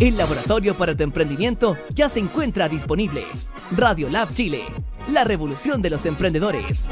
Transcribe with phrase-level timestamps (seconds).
[0.00, 3.24] El laboratorio para tu emprendimiento ya se encuentra disponible.
[3.76, 4.64] Radio Lab Chile,
[5.12, 6.88] la revolución de los emprendedores.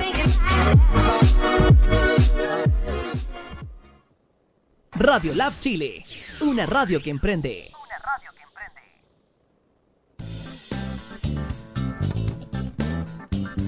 [4.93, 6.04] Radio Lab Chile,
[6.43, 7.73] una radio que emprende.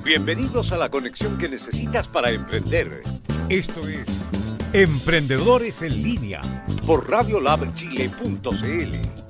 [0.05, 3.03] Bienvenidos a la conexión que necesitas para emprender.
[3.48, 4.07] Esto es
[4.75, 6.43] Emprendedores en línea
[6.85, 9.24] por radiolabchile.cl.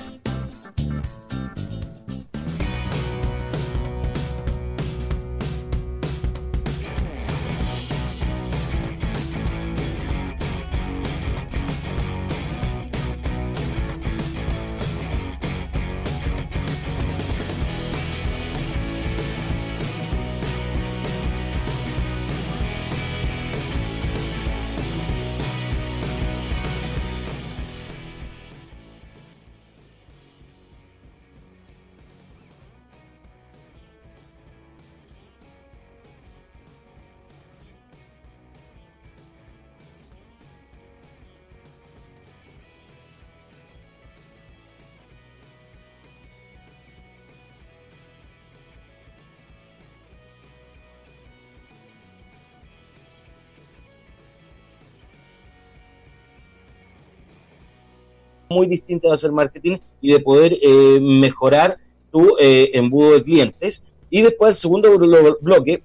[58.54, 61.76] muy distinta de hacer marketing y de poder eh, mejorar
[62.10, 63.92] tu eh, embudo de clientes.
[64.08, 64.96] Y después el segundo
[65.40, 65.82] bloque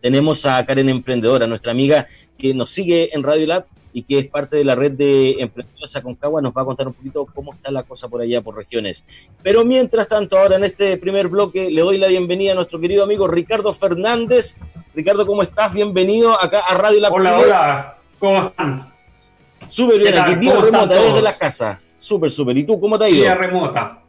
[0.00, 2.06] tenemos a Karen Emprendedora, nuestra amiga
[2.38, 5.96] que nos sigue en Radio Lab y que es parte de la red de emprendedores
[5.96, 9.04] Aconcagua, nos va a contar un poquito cómo está la cosa por allá, por regiones.
[9.42, 13.04] Pero mientras tanto, ahora en este primer bloque le doy la bienvenida a nuestro querido
[13.04, 14.60] amigo Ricardo Fernández.
[14.94, 15.72] Ricardo, ¿cómo estás?
[15.72, 17.12] Bienvenido acá a Radio Lab.
[17.12, 18.92] Hola, hola, ¿cómo están?
[19.66, 21.80] Súper bien, aquí vía remota desde la casa.
[22.00, 22.56] Súper, súper.
[22.56, 23.20] ¿Y tú cómo te ha ido?
[23.20, 24.02] Vía remota.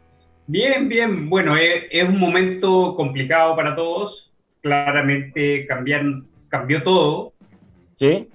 [0.46, 1.28] Bien, bien.
[1.28, 4.32] Bueno, es, un momento complicado para todos.
[4.62, 7.34] Claramente cambian, cambió todo.
[7.96, 8.30] Sí.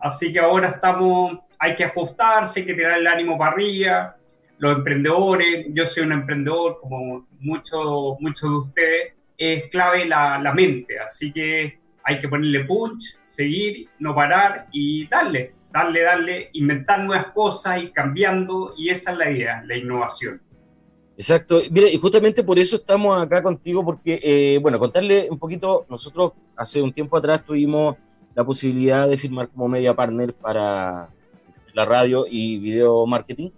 [0.00, 4.16] Así que ahora estamos, hay que ajustarse, hay que tirar el ánimo para arriba.
[4.58, 10.52] Los emprendedores, yo soy un emprendedor como muchos muchos de ustedes, es clave la, la
[10.52, 10.98] mente.
[10.98, 17.26] Así que hay que ponerle punch, seguir, no parar y darle darle, darle, inventar nuevas
[17.32, 20.40] cosas, y cambiando, y esa es la idea, la innovación.
[21.16, 25.86] Exacto, mira, y justamente por eso estamos acá contigo, porque, eh, bueno, contarle un poquito,
[25.88, 27.96] nosotros hace un tiempo atrás tuvimos
[28.34, 31.10] la posibilidad de firmar como media partner para
[31.74, 33.50] la radio y video marketing,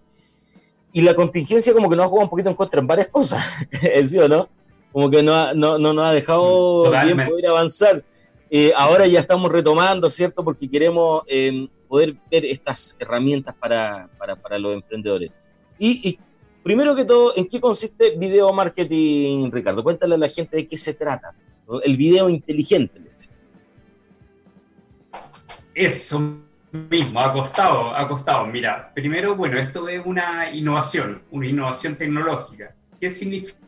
[0.93, 3.43] y la contingencia como que nos ha jugado un poquito en contra en varias cosas,
[4.05, 4.49] ¿sí o no?
[4.93, 8.05] Como que no, no, no nos ha dejado bien poder avanzar.
[8.51, 10.45] Eh, ahora ya estamos retomando, ¿cierto?
[10.45, 15.31] Porque queremos em, poder ver estas herramientas para, para, los emprendedores.
[15.79, 16.19] Y,
[16.63, 19.85] primero que todo, ¿en qué consiste video marketing, Ricardo?
[19.85, 21.35] Cuéntale a la gente de qué se trata.
[21.85, 22.99] El video inteligente.
[25.75, 26.39] Eso
[26.73, 28.47] mismo, ha costado, ha costado.
[28.47, 32.75] Mira, primero, bueno, esto es una innovación, una innovación tecnológica.
[32.99, 33.59] ¿Qué significa?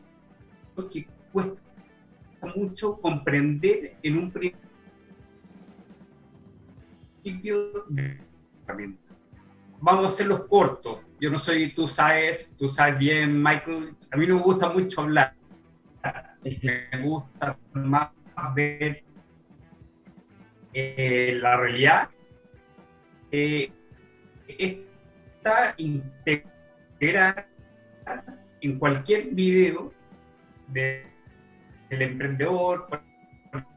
[0.91, 1.61] Que cuesta
[2.55, 4.64] mucho comprender en un principio
[9.81, 10.99] Vamos a hacerlos cortos.
[11.19, 15.01] Yo no soy, tú sabes, tú sabes bien, Michael, a mí no me gusta mucho
[15.01, 15.33] hablar.
[16.43, 18.09] Me gusta más
[18.53, 19.03] ver
[20.73, 22.09] eh, la realidad.
[23.31, 23.71] Eh,
[24.47, 27.47] está integrada
[28.61, 29.93] en cualquier video
[30.67, 31.03] del
[31.89, 33.01] emprendedor, por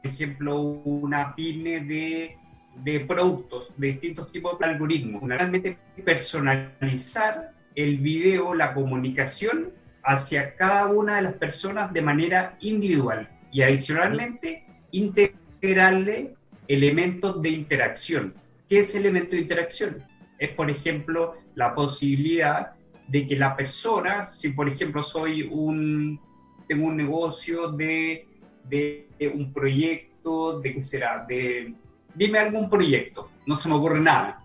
[0.02, 2.36] ejemplo, una pyme de
[2.84, 5.22] de productos de distintos tipos de algoritmos.
[5.22, 9.70] Realmente personalizar el video, la comunicación
[10.02, 16.34] hacia cada una de las personas de manera individual y adicionalmente integrarle
[16.66, 18.34] elementos de interacción.
[18.68, 20.02] ¿Qué es elemento de interacción?
[20.38, 22.72] Es, por ejemplo, la posibilidad
[23.08, 26.20] de que la persona, si por ejemplo soy un,
[26.68, 28.26] tengo un negocio de,
[28.64, 31.74] de, de un proyecto, de qué será, de
[32.18, 33.30] dime algún proyecto.
[33.46, 34.40] No se me ocurre nada,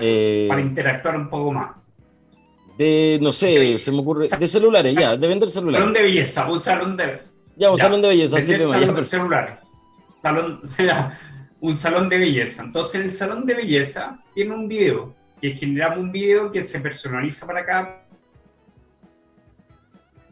[0.00, 1.76] eh, para interactuar un poco más.
[2.76, 4.26] De, no sé, se me ocurre.
[4.28, 5.80] De celulares, ya, de vender celulares.
[5.80, 7.22] Salón de belleza, un salón de.
[7.56, 9.58] Ya, un salón de belleza, sí, salón de celulares.
[10.08, 10.60] Salón,
[11.60, 12.62] un salón de belleza.
[12.62, 17.46] Entonces, el salón de belleza tiene un video, que generamos un video que se personaliza
[17.46, 18.04] para cada.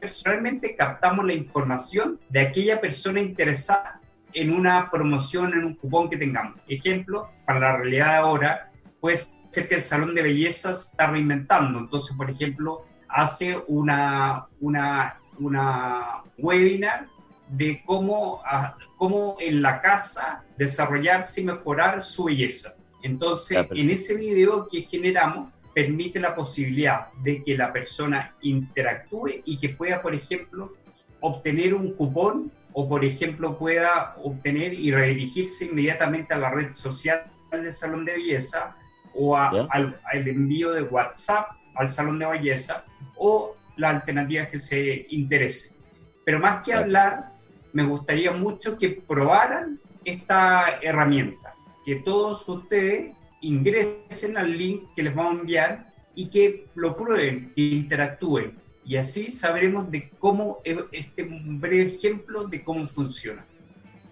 [0.00, 4.00] Personalmente captamos la información de aquella persona interesada
[4.36, 6.60] en una promoción, en un cupón que tengamos.
[6.68, 11.06] Ejemplo, para la realidad de ahora, puede ser que el salón de belleza se está
[11.06, 11.78] reinventando.
[11.78, 17.06] Entonces, por ejemplo, hace una, una, una webinar
[17.48, 22.74] de cómo, ah, cómo en la casa desarrollarse y mejorar su belleza.
[23.02, 29.58] Entonces, en ese video que generamos, permite la posibilidad de que la persona interactúe y
[29.58, 30.74] que pueda, por ejemplo,
[31.20, 37.25] obtener un cupón o, por ejemplo, pueda obtener y redirigirse inmediatamente a la red social
[37.50, 38.76] del salón de belleza
[39.14, 42.84] o al, envío de WhatsApp al salón de belleza
[43.17, 45.75] o la alternativa que se interese.
[46.23, 47.32] Pero más que hablar,
[47.73, 51.55] me gustaría mucho que probaran esta herramienta,
[51.87, 57.55] que todos ustedes ingresen al link que les vamos a enviar y que lo prueben,
[57.55, 58.58] que interactúen.
[58.86, 63.44] Y así sabremos de cómo, este un breve ejemplo de cómo funciona.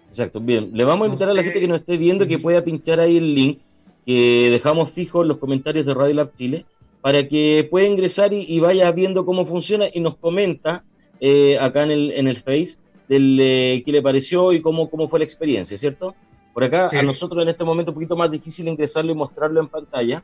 [0.09, 0.71] Exacto, bien.
[0.73, 3.17] Le vamos a invitar a la gente que nos esté viendo que pueda pinchar ahí
[3.17, 3.59] el link
[4.05, 6.65] que dejamos fijo en los comentarios de Radio Lab Chile
[7.01, 10.83] para que pueda ingresar y, vaya viendo cómo funciona y nos comenta
[11.19, 15.07] eh, acá en el, en el Face del eh, qué le pareció y cómo, cómo
[15.07, 16.15] fue la experiencia, ¿cierto?
[16.53, 19.67] Por acá a nosotros en este momento un poquito más difícil ingresarlo y mostrarlo en
[19.67, 20.23] pantalla,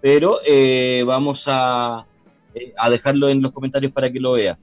[0.00, 2.06] pero eh, vamos a,
[2.76, 4.58] a, dejarlo en los comentarios para que lo vea.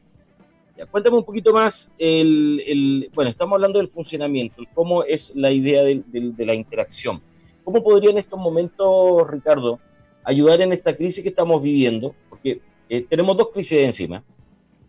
[0.77, 5.51] Ya, cuéntame un poquito más, el, el, bueno, estamos hablando del funcionamiento, cómo es la
[5.51, 7.21] idea de, de la interacción.
[7.63, 9.79] ¿Cómo podría en estos momentos, Ricardo,
[10.23, 14.23] ayudar en esta crisis que estamos viviendo, porque eh, tenemos dos crisis encima,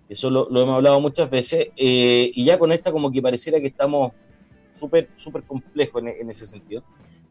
[0.08, 3.68] eso lo, hemos hablado muchas veces, eh, y ya con esta como que pareciera que
[3.68, 4.12] estamos
[4.72, 6.82] súper, súper complejos en, ese sentido.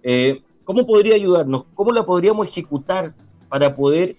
[0.01, 1.65] Eh, ¿Cómo podría ayudarnos?
[1.73, 3.13] ¿Cómo la podríamos ejecutar
[3.49, 4.15] para poder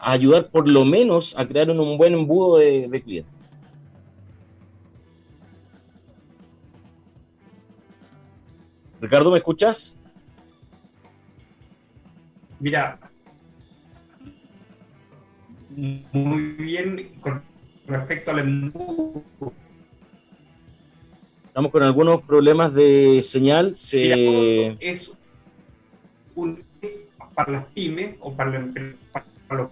[0.00, 3.32] ayudar por lo menos a crear un, buen embudo de, de clientes?
[9.00, 9.98] Ricardo, ¿me escuchas?
[12.60, 13.00] Mira,
[16.12, 17.42] muy bien con
[17.86, 19.24] respecto al embudo.
[21.46, 23.74] Estamos con algunos problemas de señal.
[23.74, 24.76] Se...
[24.80, 25.16] Es
[26.36, 26.62] un
[27.34, 28.62] para las pymes o para,
[29.54, 29.70] los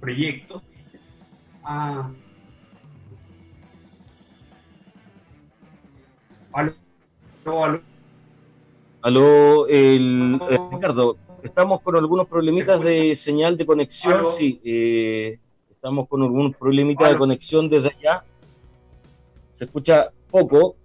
[0.00, 0.62] proyectos.
[1.64, 2.10] Ah.
[6.52, 6.74] Aló,
[7.64, 7.80] aló.
[9.02, 14.60] Aló, el, eh, Ricardo, Estamos con algunos problemitas de señal de conexión, sí.
[14.64, 18.24] Eh, estamos con algunos problemitas de conexión desde allá.
[19.52, 20.76] Se escucha poco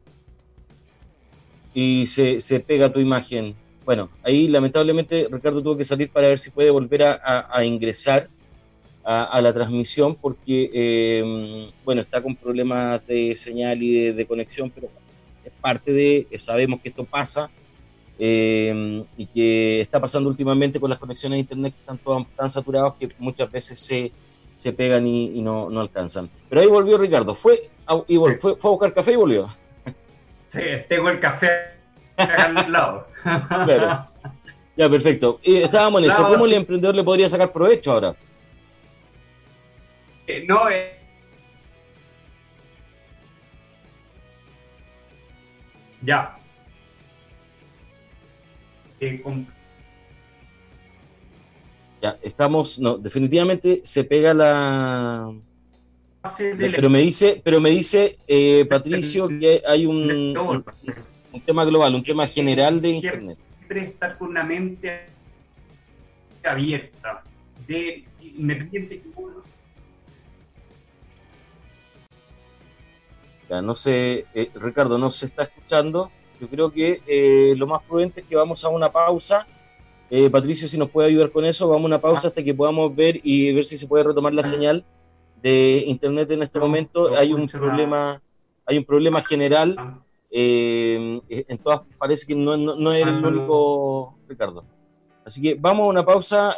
[1.76, 3.56] y se, pega tu imagen.
[3.88, 8.28] Bueno, ahí lamentablemente Ricardo tuvo que salir para ver si puede volver a, ingresar
[9.02, 14.90] a, la transmisión porque, eh, bueno, está con problemas de señal y de conexión, pero
[15.42, 17.50] es parte de, sabemos que esto pasa
[18.20, 22.96] eh, y que está pasando últimamente con las conexiones a internet que están tan saturadas
[23.00, 24.12] que muchas veces se,
[24.58, 26.30] se pegan y, no, no, alcanzan.
[26.50, 29.48] Pero ahí volvió Ricardo, fue a, y fue, fue, a buscar café y volvió.
[30.50, 30.60] Sí,
[30.90, 31.77] tengo el café
[32.68, 33.08] lado.
[33.24, 34.08] Claro.
[34.76, 35.40] Ya, perfecto.
[35.44, 36.28] Y estábamos en eso.
[36.28, 38.16] ¿Cómo el emprendedor le podría sacar provecho ahora?
[40.28, 40.98] Eh, no, eh,
[46.02, 46.38] ya,
[52.02, 55.34] ya, estamos, no, definitivamente se pega la...
[56.60, 60.66] Pero me dice, pero me dice eh, Patricio que hay un, un,
[61.42, 63.38] tema global, un tema general de Internet.
[63.58, 65.06] Siempre estar con una mente
[66.44, 67.24] abierta,
[67.68, 69.02] de independiente
[73.50, 76.12] Ya, no sé, eh, Ricardo, no se está escuchando.
[76.40, 79.48] Yo creo que eh, lo más prudente es que vamos a una pausa.
[80.10, 82.94] Eh, Patricio, si nos puede ayudar con eso, vamos a una pausa hasta que podamos
[82.94, 84.86] ver y ver si se puede retomar la señal
[85.42, 87.16] de internet en este momento.
[87.18, 88.22] Hay un problema,
[88.66, 90.02] hay un problema general.
[90.30, 94.66] Eh, en todas parece que no, no, es el único, Ricardo.
[95.26, 96.56] Así que vamos a una pausa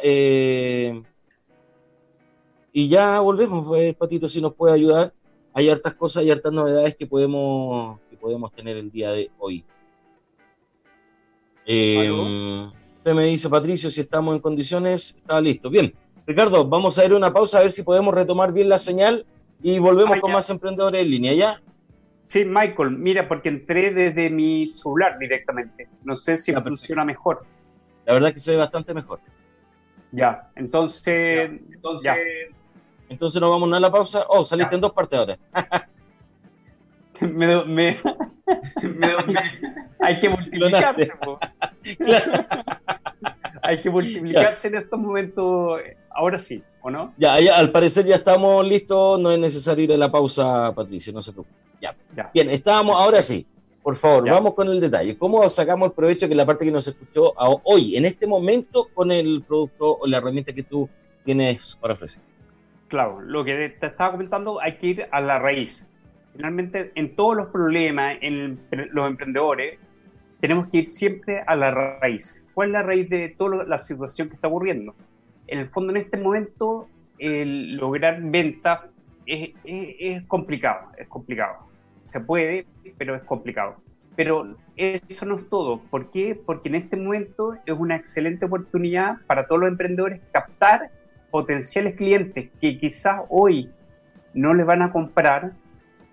[2.71, 5.13] y ya volvemos, pues, Patito, si nos puede ayudar.
[5.53, 9.65] Hay hartas cosas, y hartas novedades que podemos podemos tener el día de hoy.
[11.65, 12.11] Eh,
[12.97, 15.69] usted me dice, Patricio, si estamos en condiciones, está listo.
[15.69, 15.93] Bien,
[16.25, 19.25] Ricardo, vamos a ir a una pausa a ver si podemos retomar bien la señal
[19.61, 21.61] y volvemos con más emprendedores en línea, ¿ya?
[22.29, 25.89] Sí, Michael, mira, porque entré desde mi celular directamente.
[26.03, 27.43] No sé si funciona mejor.
[28.05, 29.19] La verdad que se ve bastante mejor.
[30.11, 31.49] Ya, entonces.
[31.71, 32.13] entonces,
[33.09, 34.25] entonces nos vamos a la pausa.
[34.29, 35.39] Oh, saliste en dos partes ahora.
[37.21, 37.97] me, me,
[39.99, 41.11] hay que multiplicarse.
[43.63, 45.81] hay que multiplicarse en estos momentos.
[46.11, 47.11] Ahora sí, ¿o no?
[47.17, 51.23] Ya, al parecer ya estamos listos, no es necesario ir a la pausa, Patricio, no
[51.23, 51.68] se preocupe.
[52.19, 52.31] Ya.
[52.33, 53.45] Bien, estábamos, ahora sí.
[53.81, 55.17] Por favor, vamos con el detalle.
[55.17, 57.33] ¿Cómo sacamos el provecho que la parte que nos escuchó
[57.63, 60.89] hoy, en este momento, con el producto o la herramienta que tú
[61.23, 62.21] tienes para ofrecer?
[62.89, 65.89] Claro, lo que te estaba comentando, hay que ir a la raíz.
[66.35, 68.59] Finalmente, en todos los problemas, en
[68.91, 69.79] los emprendedores,
[70.41, 72.43] tenemos que ir siempre a la raíz.
[72.53, 74.93] ¿Cuál es la raíz de toda la situación que está ocurriendo?
[75.47, 78.81] En el fondo, en este momento, el lograr ventas
[79.25, 81.68] es, es complicado, es complicado.
[82.03, 82.65] Se puede,
[82.97, 83.77] pero es complicado.
[84.15, 85.79] Pero eso no es todo.
[85.89, 86.39] ¿Por qué?
[86.45, 90.91] Porque en este momento es una excelente oportunidad para todos los emprendedores captar
[91.31, 93.69] potenciales clientes que quizás hoy
[94.33, 95.53] no les van a comprar,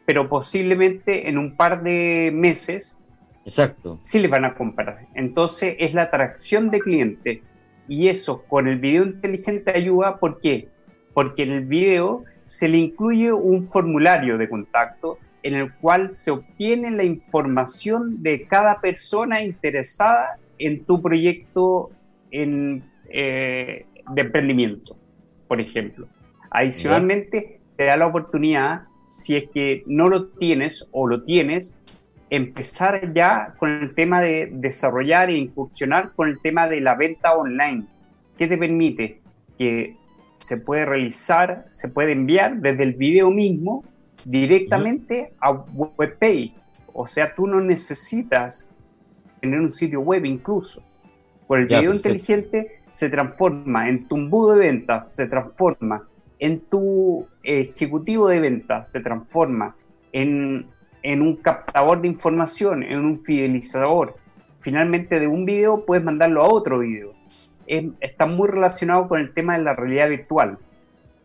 [0.05, 2.99] pero posiblemente en un par de meses
[3.45, 3.97] Exacto.
[4.00, 5.07] sí les van a comprar.
[5.14, 7.40] Entonces es la atracción de clientes.
[7.88, 10.69] Y eso con el video inteligente ayuda, ¿por qué?
[11.14, 16.31] Porque en el video se le incluye un formulario de contacto en el cual se
[16.31, 21.90] obtiene la información de cada persona interesada en tu proyecto
[22.31, 24.97] en, eh, de emprendimiento,
[25.49, 26.09] por ejemplo.
[26.50, 28.83] Adicionalmente, te da la oportunidad,
[29.16, 31.78] si es que no lo tienes o lo tienes,
[32.31, 37.35] empezar ya con el tema de desarrollar e incursionar con el tema de la venta
[37.35, 37.85] online.
[38.37, 39.21] ¿Qué te permite?
[39.59, 39.97] Que
[40.38, 43.85] se puede realizar, se puede enviar desde el video mismo
[44.26, 46.54] directamente a WebPay.
[46.92, 48.68] O sea, tú no necesitas
[49.40, 50.83] tener un sitio web incluso.
[51.47, 56.09] Por el video inteligente se transforma en tu embudo de ventas, se transforma
[56.40, 59.76] en tu ejecutivo de ventas, se transforma
[60.12, 60.66] en,
[61.02, 64.16] en un captador de información, en un fidelizador.
[64.59, 67.14] Finalmente de un video puedes mandarlo a otro video.
[67.68, 70.59] está muy relacionado con el tema de la realidad virtual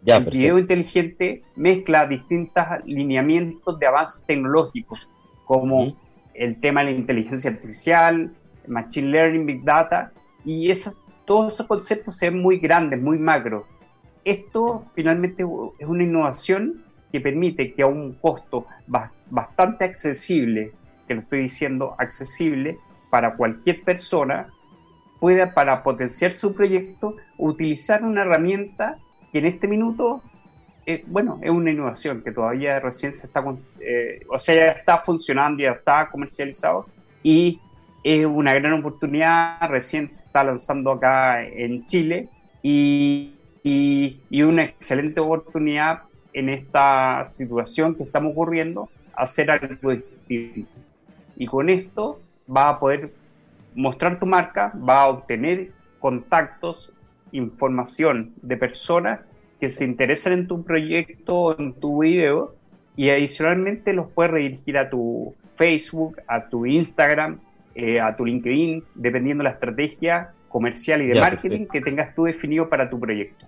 [0.05, 5.09] el video inteligente mezcla distintos lineamientos de avances tecnológicos,
[5.45, 5.95] como
[6.33, 8.33] el tema de la inteligencia artificial,
[8.67, 10.11] machine learning, big data,
[10.43, 13.67] y esas, todos esos conceptos se ven muy grandes, muy macro.
[14.23, 15.43] Esto finalmente
[15.79, 18.65] es una innovación que permite que a un costo
[19.29, 20.71] bastante accesible,
[21.07, 22.77] que lo estoy diciendo accesible
[23.09, 24.47] para cualquier persona,
[25.19, 28.97] pueda para potenciar su proyecto utilizar una herramienta
[29.31, 30.21] que en este minuto,
[30.85, 33.43] eh, bueno, es una innovación que todavía recién se está,
[33.79, 36.85] eh, o sea, ya está funcionando, ya está comercializado
[37.23, 37.59] y
[38.03, 42.29] es una gran oportunidad, recién se está lanzando acá en Chile
[42.63, 43.33] y,
[43.63, 46.01] y, una excelente oportunidad
[46.33, 50.79] en esta situación que estamos ocurriendo, hacer algo distinto.
[51.37, 52.19] Y con esto
[52.53, 53.13] va a poder
[53.75, 56.91] mostrar tu marca, va a obtener contactos
[57.31, 59.21] información de personas
[59.59, 62.55] que se interesan en tu proyecto, en tu video,
[62.95, 67.39] y adicionalmente los puedes redirigir a tu Facebook, a tu Instagram,
[67.75, 72.25] eh, a tu LinkedIn, dependiendo de la estrategia comercial y de marketing que tengas tú
[72.25, 73.45] definido para tu proyecto.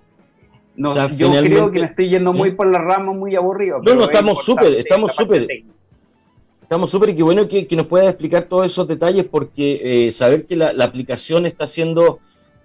[0.76, 3.82] No, yo creo que me estoy yendo muy por la rama, muy aburrido.
[3.84, 5.48] No, no, estamos súper, estamos súper.
[6.62, 10.46] Estamos súper y qué bueno que, nos puedas explicar todos esos detalles porque eh, saber
[10.46, 12.20] que la, la, aplicación está siendo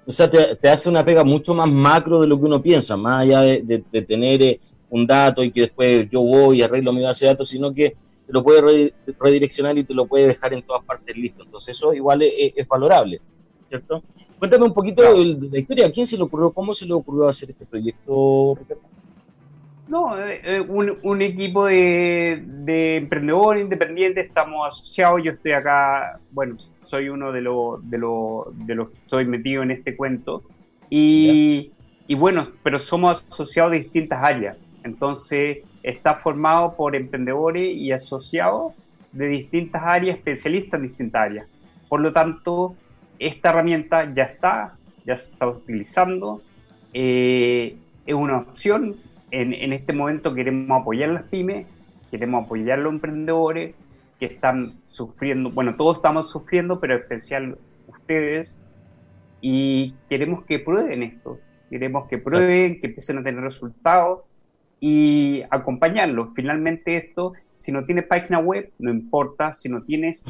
[0.09, 3.23] o sea, te, hace una pega mucho más macro de lo que uno piensa, más
[3.23, 7.27] allá de, tener eh, un dato y que después yo voy y arreglo mi base
[7.27, 7.95] de datos, sino que
[8.27, 11.45] te lo puede redireccionar y te lo puede dejar en todas partes listo.
[11.45, 13.21] Entonces eso igual es, valorable,
[13.69, 14.03] ¿cierto?
[14.39, 17.29] Cuéntame un poquito de la historia, ¿a quién se le ocurrió, cómo se le ocurrió
[17.29, 18.83] hacer este proyecto, Ricardo?
[19.89, 26.57] No, eh, eh, un, equipo de, de, emprendedores independientes, estamos asociados, yo estoy acá, bueno,
[26.77, 30.43] soy uno de los de de los que estoy metido en este cuento,
[30.91, 31.73] y,
[32.07, 38.75] y, bueno, pero somos asociados de distintas áreas, entonces está formado por emprendedores y asociados
[39.13, 41.47] de distintas áreas, especialistas en distintas áreas.
[41.89, 42.77] Por lo tanto,
[43.19, 44.77] esta herramienta ya está,
[45.07, 46.43] ya se está utilizando,
[46.93, 48.97] eh, es una opción
[49.31, 51.67] en, este momento queremos apoyar a las pymes,
[52.11, 53.75] queremos apoyar a los emprendedores
[54.19, 58.61] que están sufriendo, bueno, todos estamos sufriendo, pero en especial ustedes,
[59.41, 61.39] y queremos que prueben esto,
[61.71, 64.21] queremos que prueben, que empiecen a tener resultados
[64.81, 66.31] y acompañarlos.
[66.35, 70.25] Finalmente esto, si no tienes página web, no importa, si no tienes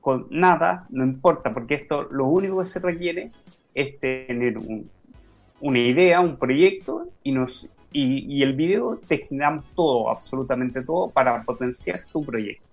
[0.00, 3.30] con nada, no importa, porque esto lo único que se requiere
[3.74, 4.56] es tener
[5.60, 11.42] una idea, un proyecto y, nos, y, el video te generamos todo, absolutamente todo, para
[11.42, 12.64] potenciar tu proyecto.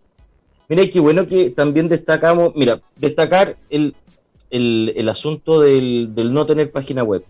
[0.67, 3.95] Mira, qué bueno que también destacamos, mira, destacar el,
[4.49, 7.23] el, asunto del, no tener página web.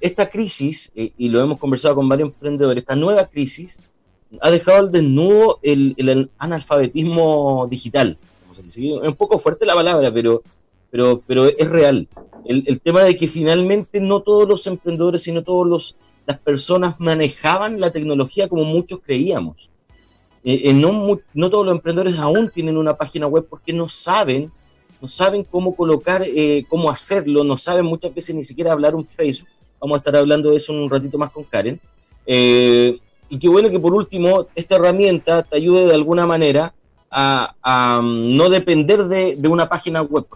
[0.00, 3.80] esta crisis, eh, y lo hemos conversado con varios emprendedores, esta nueva crisis
[4.40, 8.18] ha dejado al desnudo el, analfabetismo digital.
[8.66, 10.42] Es un poco fuerte la palabra, pero,
[10.90, 12.08] pero, pero es real.
[12.44, 17.90] El, tema de que finalmente no todos los emprendedores, sino todas las personas manejaban la
[17.90, 19.70] tecnología como muchos creíamos.
[20.44, 24.50] Eh, eh, no, no, todos los emprendedores aún tienen una página web porque no saben,
[25.00, 29.06] no saben cómo colocar, eh, cómo hacerlo, no saben muchas veces ni siquiera hablar un
[29.06, 29.48] Facebook.
[29.80, 31.80] Vamos a estar hablando de eso en un ratito más con Karen.
[32.26, 36.74] y qué bueno que por último esta herramienta te ayude de alguna manera
[37.10, 40.26] a, mm, no depender de, una página web.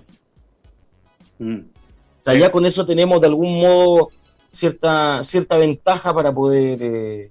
[1.38, 1.58] Mm.
[1.58, 4.10] O sea, ya con eso tenemos de algún modo
[4.56, 7.30] cierta, cierta ventaja para poder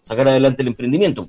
[0.00, 1.28] sacar adelante el emprendimiento.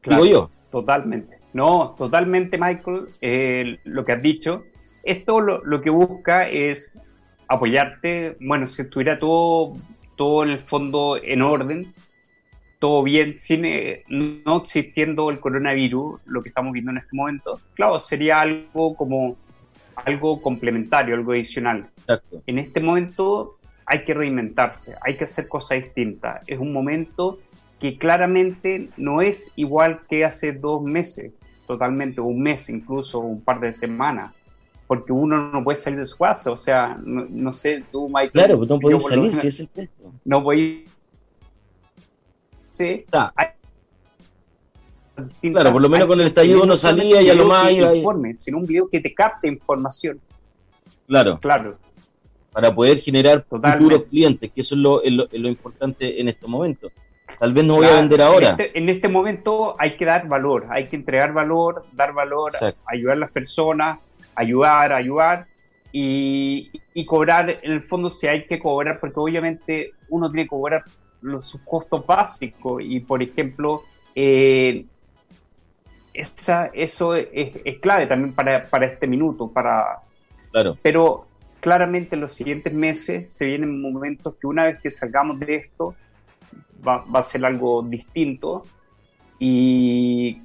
[0.00, 0.50] Claro, yo.
[0.70, 1.38] Totalmente.
[1.52, 4.64] No, totalmente, Michael, eh, lo que has dicho.
[5.02, 6.98] Esto lo, que busca es
[7.48, 8.36] apoyarte.
[8.40, 9.74] Bueno, si estuviera todo,
[10.16, 11.86] todo en el fondo en orden,
[12.78, 17.60] todo bien, sin, eh, no existiendo el coronavirus, lo que estamos viendo en este momento,
[17.74, 19.36] claro, sería algo como
[19.94, 21.90] algo complementario, algo adicional.
[21.98, 22.42] Exacto.
[22.46, 26.42] En este momento hay que reinventarse, hay que hacer cosas distintas.
[26.46, 27.38] Es un momento
[27.80, 31.32] que claramente no es igual que hace dos meses,
[31.66, 34.32] totalmente, un mes incluso, un par de semanas,
[34.86, 38.30] porque uno no puede salir de su casa, o sea, no, sé, tú, Michael.
[38.30, 40.12] Claro, pues no puedes salir, si es el punto.
[40.24, 40.84] No voy.
[42.70, 43.04] Sí,
[45.40, 47.94] Claro, por lo menos con el estallido no salía y a lo más iba.
[47.94, 50.20] Informe, sino un video que te capte información.
[51.06, 51.38] Claro.
[51.38, 51.78] Claro.
[52.52, 56.92] Para poder generar futuros clientes, que eso es lo, es lo importante en estos momentos.
[57.38, 58.50] Tal vez no voy a vender ahora.
[58.50, 62.50] Este, en este, momento hay que dar valor, hay que entregar valor, dar valor,
[62.86, 63.98] ayudar a las personas,
[64.34, 65.46] ayudar, ayudar
[65.92, 66.70] y,
[67.06, 70.84] cobrar, en el fondo si hay que cobrar, porque obviamente uno tiene que cobrar
[71.20, 73.82] los, sus costos básicos y por ejemplo,
[74.14, 74.84] eh,
[76.14, 77.28] esa, eso es,
[77.64, 79.98] es, clave también para, para este minuto, para...
[80.50, 80.76] Claro.
[80.82, 81.26] Pero
[81.62, 85.94] claramente en los siguientes meses se vienen momentos que una vez que salgamos de esto,
[86.86, 88.64] va, a ser algo distinto
[89.38, 90.42] y,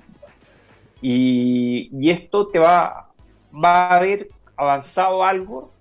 [1.02, 3.10] y, esto te va,
[3.52, 5.74] va a haber avanzado algo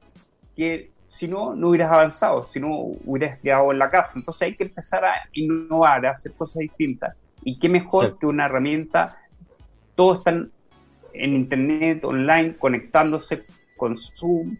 [0.57, 2.70] que si no, no hubieras avanzado, si no
[3.05, 4.18] hubieras quedado en la casa.
[4.18, 7.14] Entonces hay que empezar a innovar, a hacer cosas distintas.
[7.44, 9.18] Y qué mejor que una herramienta,
[9.94, 10.51] todos están
[11.12, 13.44] en Internet, online, conectándose
[13.77, 14.57] con Zoom,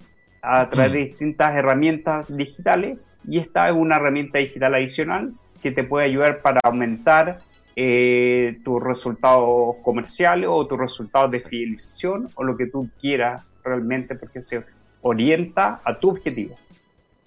[0.47, 5.33] a través de distintas herramientas digitales, y esta es una herramienta digital adicional
[5.63, 7.41] que te puede ayudar para aumentar
[7.75, 14.15] eh, tus resultados comerciales o tus resultados de fidelización o lo que tú quieras realmente
[14.15, 14.65] porque se
[15.03, 16.55] orienta a tu objetivo.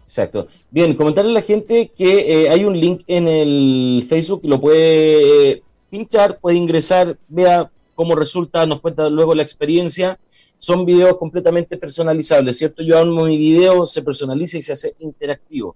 [0.05, 0.47] Exacto.
[0.71, 5.51] Bien, comentarle a la gente que eh, hay un link en el Facebook, lo puede
[5.51, 10.17] eh, pinchar, puede ingresar, vea cómo resulta, nos cuenta luego la experiencia.
[10.59, 12.83] Son videos completamente personalizables, ¿cierto?
[12.83, 15.75] Yo hago mi video, se personaliza y se hace interactivo.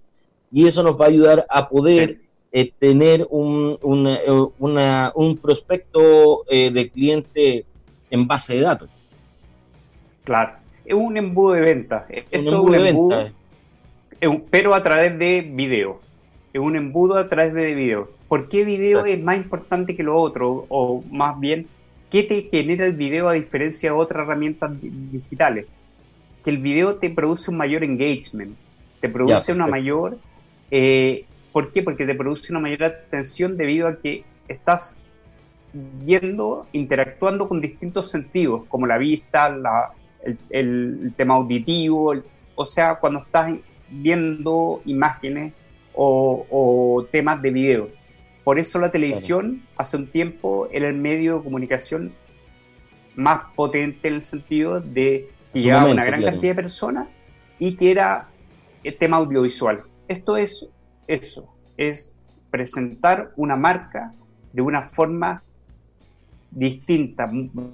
[0.52, 2.18] Y eso nos va a ayudar a poder
[2.52, 7.64] eh, tener un, una, un prospecto eh, de cliente
[8.10, 8.90] en base de datos.
[10.22, 10.52] Claro,
[10.84, 12.06] es un embudo de venta.
[12.32, 13.32] un embudo de venta.
[14.50, 15.98] pero a través de video.
[16.52, 18.10] Es un embudo a través de video.
[18.28, 20.66] ¿Por qué video es más importante que lo otro?
[20.68, 21.66] O más bien,
[22.14, 25.66] ¿qué te genera el video a diferencia de otras herramientas digitales?
[26.44, 28.54] Que el video te produce un mayor engagement,
[29.00, 30.16] te produce una mayor
[30.70, 31.82] eh, ¿Por qué?
[31.82, 34.96] Porque te produce una mayor atención debido a que estás
[35.72, 39.56] viendo, interactuando con distintos sentidos, como la vista,
[40.50, 42.14] el, tema auditivo,
[42.54, 43.54] o sea, cuando estás
[43.90, 45.52] viendo imágenes
[45.92, 47.88] o, temas de video.
[48.44, 52.12] Por eso la televisión hace un tiempo era el medio de comunicación
[53.16, 57.08] más potente en el sentido de que llegaba una gran cantidad de personas
[57.58, 58.28] y que era
[58.82, 59.82] el tema audiovisual.
[60.08, 60.68] Esto es
[61.06, 62.12] eso, es
[62.50, 64.12] presentar una marca
[64.52, 65.42] de una forma
[66.50, 67.28] distinta,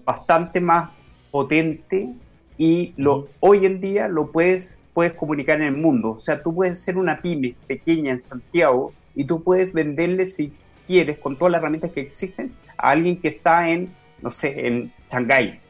[0.04, 0.90] bastante más
[1.32, 2.08] potente
[2.56, 6.12] y lo, hoy en día lo puedes, puedes comunicar en el mundo.
[6.12, 10.52] O sea, tú puedes ser una pyme pequeña en Santiago y tú puedes venderle si
[10.86, 13.92] quieres con todas las herramientas que existen a alguien que está en,
[14.22, 15.60] no sé, en Shanghái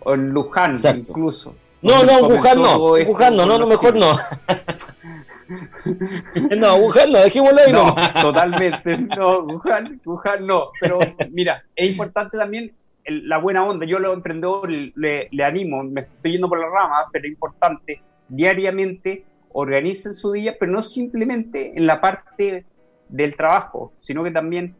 [0.00, 1.54] o en Luján incluso.
[1.82, 4.12] No, no, Wuhan no, Wuhan no, no, no, mejor no.
[6.56, 7.72] no, Wuhan no, dejémoslo ahí.
[7.72, 10.70] No, totalmente, no, Wuhan, Wuhan no.
[10.78, 10.98] Pero
[11.30, 12.72] mira, es importante también
[13.06, 13.86] la buena onda.
[13.86, 18.02] Yo los emprendedores le, le, animo, me estoy yendo por la rama, pero es importante
[18.28, 22.64] diariamente organicen su día, pero no simplemente en la parte
[23.08, 24.74] del trabajo, sino que también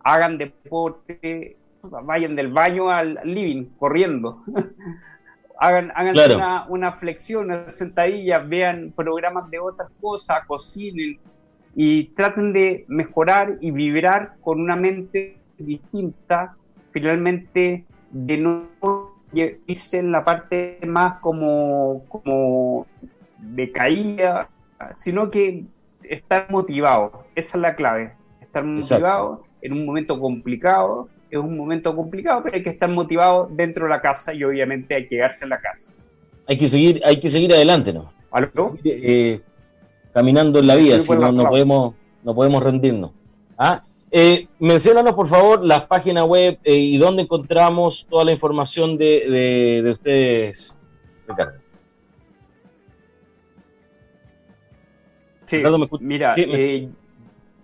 [0.00, 1.56] hagan deporte,
[2.02, 4.42] vayan del baño al living corriendo.
[5.58, 5.92] hagan
[6.34, 11.18] una, una, flexión, una sentadilla, vean programas de otras cosas, cocinen
[11.74, 16.56] y traten de mejorar y vibrar con una mente distinta,
[16.90, 18.66] finalmente de no
[19.66, 22.86] irse en la parte más como, como
[23.38, 24.48] de caída,
[24.94, 25.64] sino que
[26.02, 31.94] estar motivado, esa es la clave, estar motivado en un momento complicado, es un momento
[31.94, 35.44] complicado, pero hay que estar motivado dentro de la casa y obviamente hay que quedarse
[35.44, 35.92] en la casa.
[36.48, 38.12] Hay que seguir, hay que seguir adelante, ¿no?
[38.84, 39.40] Eh,
[40.12, 43.10] caminando en la vida, si no, no, podemos, no podemos rendirnos.
[43.58, 43.82] ¿Ah?
[44.10, 49.82] Eh, menciónanos, por favor, las páginas web eh, y dónde encontramos toda la información de,
[49.82, 50.76] de, ustedes,
[51.26, 51.65] Ricardo.
[55.46, 55.62] Sí,
[56.00, 56.88] mira, eh,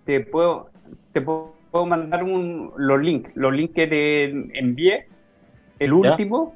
[0.05, 0.69] te, puedo,
[1.11, 1.53] te puedo
[1.85, 4.23] mandar un, los links, los links que te
[4.57, 5.07] envié,
[5.79, 6.55] el último.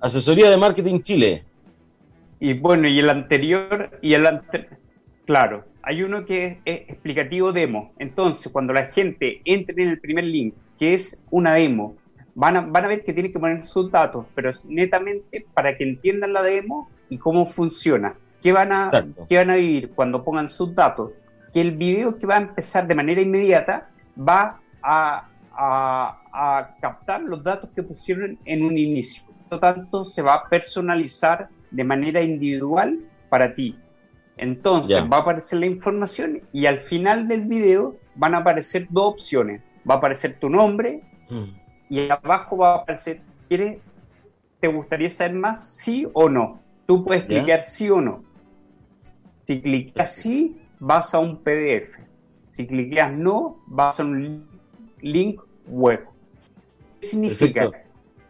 [0.00, 1.44] Asesoría de Marketing Chile.
[2.40, 4.26] Y bueno, y el anterior, y el
[5.24, 7.92] claro, hay uno que es, explicativo demo.
[7.98, 11.96] Entonces, cuando la gente entre en el primer link, que es una demo,
[12.34, 15.76] van a, van a ver que tienen que poner sus datos, pero es netamente para
[15.76, 18.14] que entiendan la demo y cómo funciona.
[18.40, 18.90] ¿Qué van a,
[19.28, 21.12] qué van a vivir cuando pongan sus datos?
[21.52, 27.42] Que el video que va a empezar de manera inmediata va a, a captar los
[27.42, 29.24] datos que pusieron en un inicio.
[29.48, 32.98] Por lo tanto, se va a personalizar de manera individual
[33.28, 33.76] para ti.
[34.36, 39.12] Entonces va a aparecer la información y al final del video van a aparecer dos
[39.12, 39.62] opciones.
[39.88, 41.44] Va a aparecer tu nombre mm.
[41.90, 43.78] y abajo va a aparecer, ¿quieres,
[44.58, 45.68] ¿te gustaría saber más?
[45.68, 46.58] Sí o no.
[46.86, 48.24] Tú puedes clicar sí o no.
[49.44, 51.98] Si clicas sí, vas a un PDF.
[52.50, 54.46] Si clicas no, vas a un
[55.00, 56.04] link web.
[57.00, 57.70] ¿Qué significa?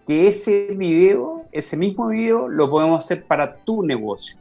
[0.07, 4.40] Que ese video, ese mismo video, lo podemos hacer para tu negocio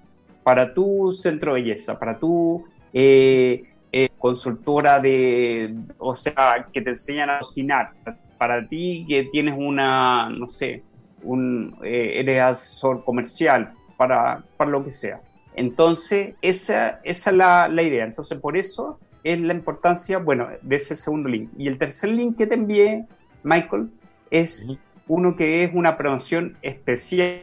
[0.49, 6.89] para tu centro de belleza, para tu eh, eh, consultora de, o sea, que te
[6.89, 7.91] enseñan a cocinar,
[8.39, 10.81] para ti que tienes una, no sé,
[11.21, 15.21] un, eh, eres asesor comercial, para, para lo que sea.
[15.55, 18.05] Entonces, esa, esa es la, la, idea.
[18.05, 21.49] Entonces, por eso es la importancia, bueno, de ese segundo link.
[21.57, 23.05] Y el tercer link que te envié,
[23.43, 23.89] Michael,
[24.31, 24.67] es
[25.07, 27.41] uno que es una promoción especial,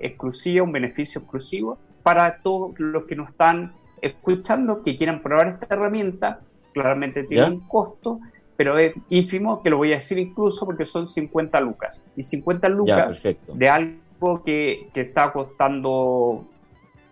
[0.00, 5.74] exclusiva, un beneficio exclusivo, para todos los que nos están escuchando, que quieran probar esta
[5.74, 6.40] herramienta.
[6.72, 8.18] Claramente tiene un costo,
[8.56, 12.04] pero es ínfimo, que lo voy a decir incluso porque son 50 lucas.
[12.16, 16.46] Y 50 lucas de algo que, que, está costando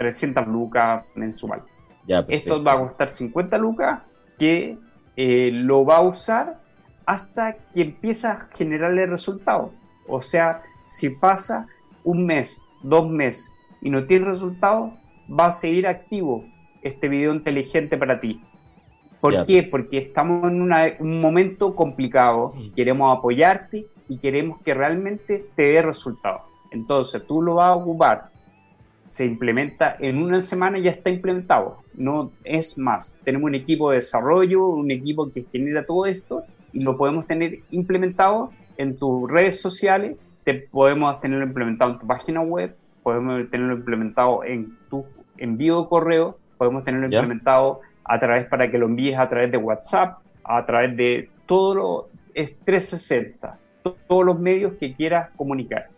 [0.00, 1.62] 300 lucas mensual.
[2.28, 4.00] Esto va a costar 50 lucas
[4.38, 4.78] que
[5.14, 6.58] eh, lo va a usar
[7.04, 9.72] hasta que empieza a generarle resultados.
[10.08, 11.66] O sea, si pasa
[12.02, 14.94] un mes, dos meses, y no tiene resultado,
[15.28, 16.46] va a seguir activo
[16.80, 18.40] este video inteligente para ti.
[19.20, 19.62] ¿Por qué?
[19.62, 20.62] Porque estamos en
[20.98, 22.74] un momento complicado, mm.
[22.74, 26.40] queremos apoyarte y queremos que realmente te dé resultados.
[26.70, 28.30] Entonces tú lo vas a ocupar,
[29.11, 31.79] se implementa en una semana y ya está implementado.
[31.94, 36.79] No es más, tenemos un equipo de desarrollo, un equipo que genera todo esto y
[36.79, 42.40] lo podemos tener implementado en tus redes sociales, te podemos tenerlo implementado en tu página
[42.40, 45.05] web, podemos tenerlo implementado en tu
[45.38, 49.57] envío de correo, podemos tenerlo implementado a través para que lo envíes a través de
[49.57, 53.59] WhatsApp, a través de todo lo es 360,
[54.07, 55.88] todos los medios que quieras comunicar.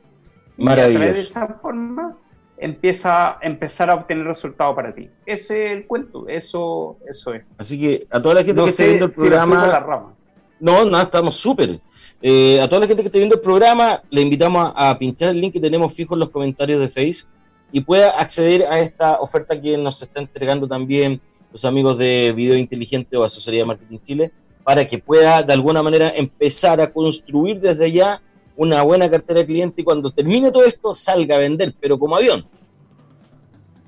[0.56, 2.16] Y a través de esa forma
[2.62, 5.10] empieza a empezar a obtener resultados para ti.
[5.26, 7.42] Ese es el cuento, eso, eso es.
[7.58, 10.14] Así que a toda la gente que esté viendo el programa.
[10.60, 11.80] no, no, estamos súper.
[12.22, 15.40] Eh, a toda la gente que esté viendo el programa, le invitamos a, pinchar el
[15.40, 17.32] link que tenemos fijo en los comentarios de Facebook
[17.72, 21.20] y pueda acceder a esta oferta que nos está entregando también
[21.50, 25.82] los amigos de Video Inteligente o Asesoría de Marketing Chile, para que pueda de alguna
[25.82, 28.22] manera empezar a construir desde ya
[28.62, 32.16] una buena cartera de cliente y cuando termine todo esto salga a vender, pero como
[32.16, 32.46] avión.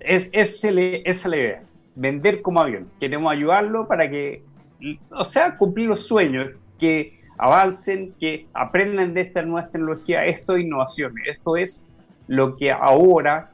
[0.01, 0.69] Es, es, esa
[1.05, 1.63] es la idea,
[1.95, 2.89] vender como avión.
[2.99, 4.43] Queremos ayudarlo para que,
[5.11, 10.27] o sea, cumplir los sueños, que avancen, que aprendan de esta nueva tecnología.
[10.27, 11.87] Esto es innovación, esto es
[12.27, 13.51] lo que ahora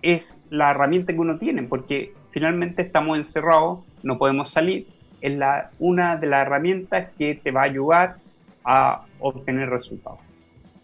[0.00, 4.86] es la herramienta que uno tiene, porque finalmente estamos encerrados, no podemos salir.
[5.20, 8.16] Es la, una de las herramientas que te va a ayudar
[8.64, 10.20] a obtener resultados.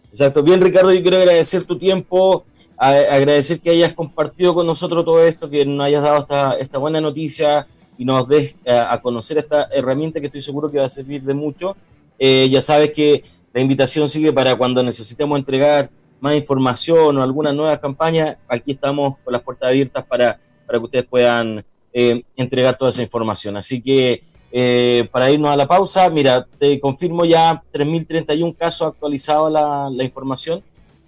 [0.09, 0.43] Exacto.
[0.43, 5.49] Bien, Ricardo, yo quiero agradecer tu tiempo, agradecer que hayas compartido con nosotros todo esto,
[5.49, 10.19] que nos hayas dado esta, esta buena noticia y nos des a, conocer esta herramienta
[10.19, 11.77] que estoy seguro que va a servir de mucho.
[12.19, 13.23] Eh, ya sabes que
[13.53, 18.37] la invitación sigue para cuando necesitemos entregar más información o alguna nueva campaña.
[18.47, 23.01] Aquí estamos con las puertas abiertas para, para que ustedes puedan eh, entregar toda esa
[23.01, 23.57] información.
[23.57, 29.51] Así que eh, para irnos a la pausa, mira, te confirmo ya 3.031 casos actualizados
[29.51, 30.61] la, la información,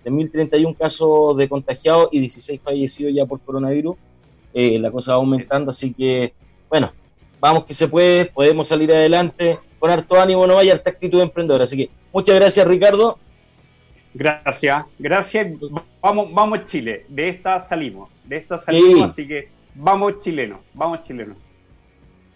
[0.06, 3.96] 3.031 casos de contagiados y 16 fallecidos ya por coronavirus.
[4.54, 6.34] Eh, la cosa va aumentando, así que,
[6.70, 6.92] bueno,
[7.40, 11.66] vamos que se puede, podemos salir adelante con harto ánimo, no vaya harta actitud emprendedora.
[11.66, 13.18] Así que muchas gracias, Ricardo.
[14.14, 15.48] Gracias, gracias.
[16.02, 21.36] Vamos, vamos Chile, de esta salimos, de esta salimos, así que vamos chilenos, vamos chilenos.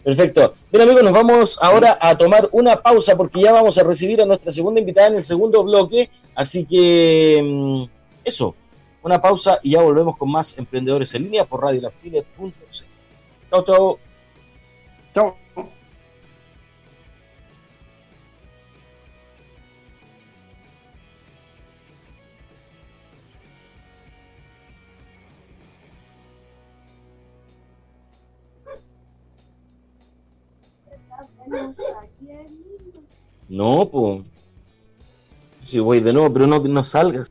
[0.08, 0.54] Perfecto.
[0.72, 4.24] Bien amigos, nos vamos ahora a tomar una pausa porque ya vamos a recibir a
[4.24, 6.10] nuestra segunda invitada en el segundo bloque.
[6.34, 7.84] Así que mm,
[8.24, 8.54] eso,
[9.02, 11.92] una pausa y ya volvemos con más emprendedores en línea por Radio
[13.50, 13.98] Chao, chao.
[15.12, 15.36] Chao.
[33.48, 34.26] No, pues.
[35.64, 37.30] Si voy de nuevo, pero no, no salgas.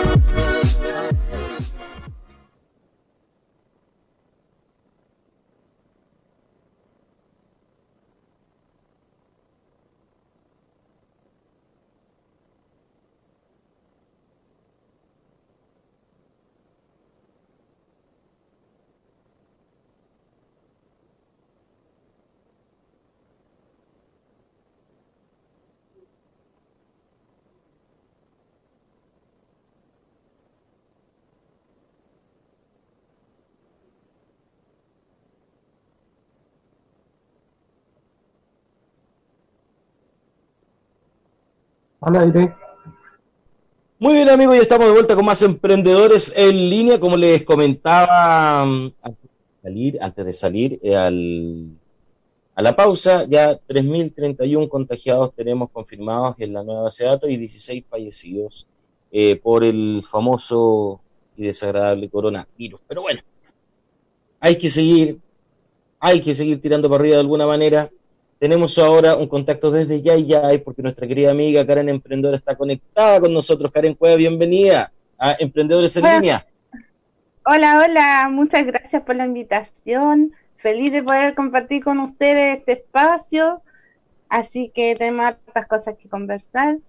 [43.99, 48.65] Muy bien amigos, ya estamos de vuelta con más emprendedores en línea, como les comentaba
[48.65, 50.95] mm, antes de salir, antes de salir eh,
[52.55, 57.37] a la pausa, ya 3.031 contagiados tenemos confirmados en la nueva base de datos y
[57.37, 58.65] 16 fallecidos
[59.11, 61.01] eh, por el famoso
[61.37, 62.81] y desagradable coronavirus.
[62.87, 63.21] Pero bueno,
[64.39, 65.19] hay que seguir,
[65.99, 67.91] hay que seguir tirando para arriba de alguna manera
[68.41, 72.55] tenemos ahora un contacto desde ya y ya, porque nuestra querida amiga Karen Emprendedora está
[72.55, 73.71] conectada con nosotros.
[73.71, 76.47] Karen Cueva, bienvenida a Emprendedores en Línea.
[77.45, 80.33] Hola, hola, muchas gracias por la invitación.
[80.55, 83.61] Feliz de poder compartir con ustedes este espacio.
[84.27, 86.79] Así que tenemos hartas cosas que conversar.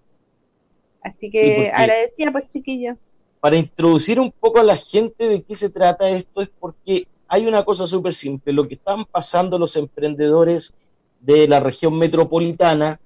[1.03, 2.97] Así que agradecida, pues, chiquillo.
[3.41, 7.47] Para introducir un poco a la gente de qué se trata esto, es porque hay
[7.47, 8.55] una cosa súper simple.
[8.55, 10.75] Lo que están pasando los emprendedores
[11.23, 13.01] de la región metropolitana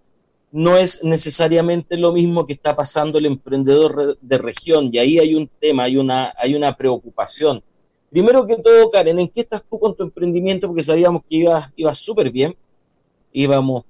[0.51, 4.89] no es necesariamente lo mismo que está pasando el emprendedor de región.
[4.91, 7.63] Y ahí hay un tema, hay una, hay una preocupación.
[8.11, 10.67] Primero que todo, Karen, ¿en qué estás tú con tu emprendimiento?
[10.67, 12.57] Porque sabíamos que ibas iba súper bien,
[13.33, 13.85] íbamos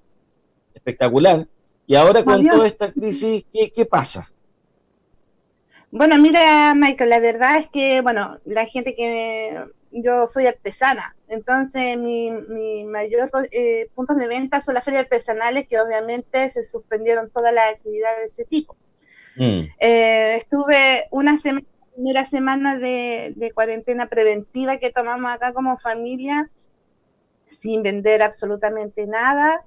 [0.75, 1.47] espectacular.
[1.87, 4.29] Y ahora con toda esta crisis, ¿qué, ¿qué pasa?
[5.93, 9.57] Bueno, mira, Michael, la verdad es que, bueno, la gente que
[10.03, 15.67] yo soy artesana, entonces mi, mi mayor eh, puntos de venta son las ferias artesanales
[15.69, 18.77] que obviamente se suspendieron todas las actividades de ese tipo.
[19.37, 19.69] Mm.
[19.81, 26.51] Eh, estuve una semana, primera semana de, de, cuarentena preventiva que tomamos acá como familia
[27.49, 29.65] sin vender absolutamente nada.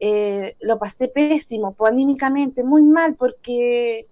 [0.00, 4.06] Eh, lo pasé pésimo, pues, anímicamente, muy mal, porque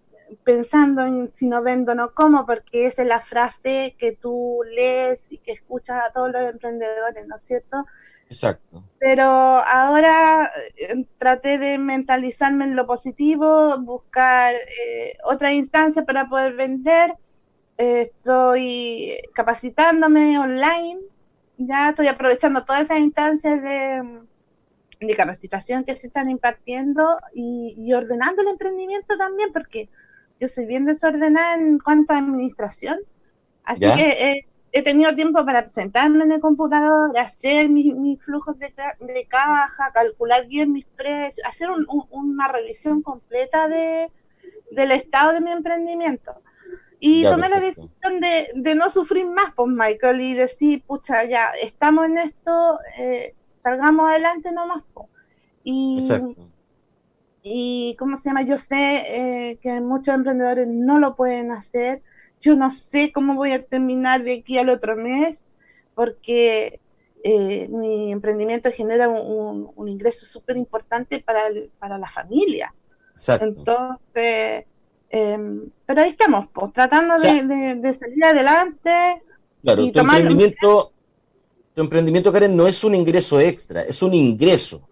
[0.45, 5.27] pensando en si no vendo, no como, porque esa es la frase que tú lees
[5.31, 7.85] y que escuchas a todos los emprendedores, ¿no es cierto?
[8.29, 8.83] Exacto.
[8.99, 16.55] Pero ahora eh, traté de mentalizarme en lo positivo, buscar eh, otra instancia para poder
[16.55, 17.15] vender.
[17.79, 21.01] Eh, estoy capacitándome online,
[21.59, 24.21] ya estoy aprovechando todas esas instancias de,
[25.01, 29.89] de capacitación que se están impartiendo y, y ordenando el emprendimiento también, porque
[30.41, 32.99] yo soy bien desordenada en cuanto a administración,
[33.65, 38.73] así que he tenido tiempo para sentarme en el computador, hacer mis, flujos de,
[39.29, 41.69] caja, calcular bien mis precios, hacer
[42.11, 44.11] una revisión completa de,
[44.71, 46.35] del estado de mi emprendimiento.
[47.01, 52.07] Y tomé la decisión de, no sufrir más, pues Michael, y decir, pucha, ya estamos
[52.07, 54.85] en esto, eh, salgamos adelante nomás.
[54.93, 55.09] Pues.
[55.65, 56.56] Y, Exacto
[57.49, 58.43] y ¿cómo se llama?
[58.43, 58.75] Yo sé
[59.07, 62.03] eh, que muchos emprendedores no lo pueden hacer.
[62.41, 65.45] Yo no sé cómo voy a terminar de aquí al otro mes
[65.95, 66.81] porque
[67.23, 71.45] eh, mi emprendimiento genera un, ingreso súper importante para,
[71.79, 72.75] para la familia.
[73.13, 73.45] Exacto.
[73.47, 74.65] Entonces,
[75.09, 79.23] em, pero ahí estamos, pues, tratando de, salir adelante.
[79.63, 80.93] Claro, tu emprendimiento,
[81.75, 84.89] tu emprendimiento, Karen, no es un ingreso extra, es un ingreso.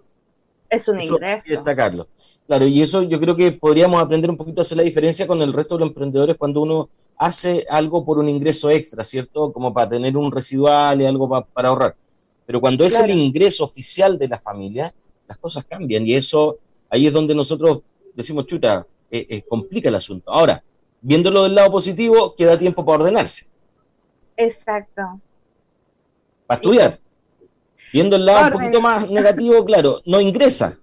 [0.71, 1.51] Es un ingreso.
[1.51, 2.07] destacarlo.
[2.46, 5.40] Claro, y eso yo creo que podríamos aprender un poquito a hacer la diferencia con
[5.40, 9.52] el resto de los emprendedores cuando uno hace algo por un ingreso extra, ¿cierto?
[9.52, 11.96] Como para tener un residual y algo para ahorrar.
[12.46, 14.94] Pero cuando es el ingreso oficial de la familia,
[15.26, 16.59] las cosas cambian y eso
[16.90, 17.80] ahí es donde nosotros
[18.14, 20.30] decimos, chuta, eh, eh, complica el asunto.
[20.30, 20.62] Ahora,
[21.00, 23.46] viéndolo del lado positivo, queda tiempo para ordenarse.
[24.37, 25.20] Exacto.
[26.46, 27.00] Para estudiar.
[27.92, 30.78] Viendo el lado un poquito más negativo, claro, no ingresa.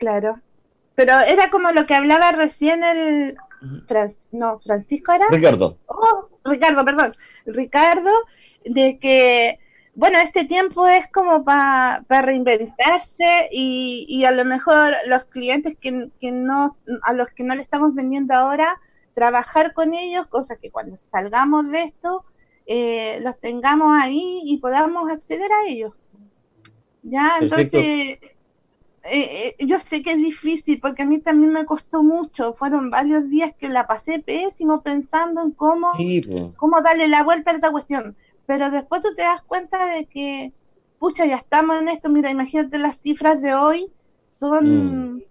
[0.00, 0.40] Claro.
[0.94, 3.36] Pero era como lo que hablaba recién el...
[4.32, 5.26] no, Francisco era.
[5.30, 5.78] Ricardo.
[5.86, 7.14] Oh, Ricardo, perdón.
[7.44, 8.10] Ricardo,
[8.64, 9.60] de que,
[9.94, 16.10] bueno, este tiempo es como para reinventarse y, y, a lo mejor los clientes que,
[16.18, 18.80] que, no, a los que no le estamos vendiendo ahora,
[19.14, 22.24] trabajar con ellos, cosa que cuando salgamos de esto,
[22.66, 25.92] eh, los tengamos ahí y podamos acceder a ellos.
[27.02, 28.18] Ya, entonces
[29.04, 32.54] eh, eh, yo sé que es difícil porque a mí también me costó mucho.
[32.54, 35.92] Fueron varios días que la pasé pésimo pensando en cómo,
[36.56, 38.16] cómo darle la vuelta a esta cuestión.
[38.46, 40.52] Pero después tú te das cuenta de que,
[40.98, 42.08] pucha, ya estamos en esto.
[42.08, 43.90] Mira, imagínate las cifras de hoy
[44.28, 45.22] son, mm.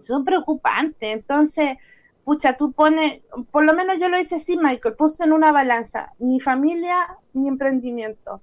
[0.00, 1.14] son preocupantes.
[1.14, 1.76] Entonces,
[2.24, 6.12] pucha, tú pones, por lo menos yo lo hice así, Michael, puse en una balanza
[6.18, 8.40] mi familia, mi emprendimiento.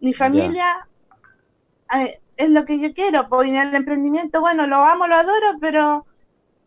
[0.00, 0.88] Mi familia,
[2.36, 6.06] es lo que yo quiero, pues el emprendimiento, bueno, lo amo, lo adoro, pero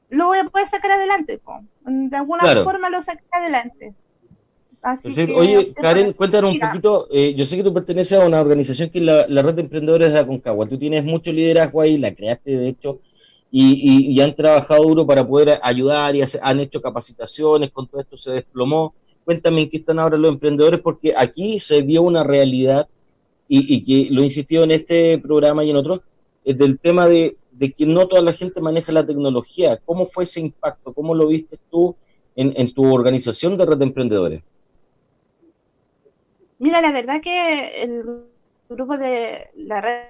[0.10, 1.40] lo voy a poder sacar adelante,
[1.86, 3.94] de alguna forma lo saqué adelante.
[4.82, 8.42] Así que, Oye, Karen, cuéntanos un poquito, eh, yo sé que tú perteneces a una
[8.42, 12.14] organización que es la, Red de Emprendedores de Aconcagua, tú tienes mucho liderazgo ahí, la
[12.14, 13.00] creaste de hecho,
[13.52, 18.32] y, han trabajado duro para poder ayudar y han hecho capacitaciones, con todo esto se
[18.32, 18.96] desplomó.
[19.26, 22.88] Cuéntame en qué están ahora los emprendedores, porque aquí se vio una realidad
[23.54, 26.02] y, que lo he insistido en este programa y en otros,
[26.46, 27.36] es del tema de,
[27.78, 29.78] que no toda la gente maneja la tecnología.
[29.86, 30.94] ¿Cómo fue ese impacto?
[30.94, 31.96] ¿Cómo lo viste tú
[32.36, 34.42] en, tu organización de red de emprendedores?
[36.60, 38.24] Mira, la verdad que el
[38.70, 40.04] grupo de la red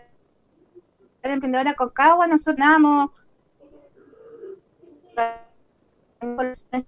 [1.24, 3.10] de emprendedores Concagua, nosotros namos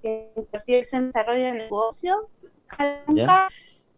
[0.04, 2.30] que se desarrollo de negocio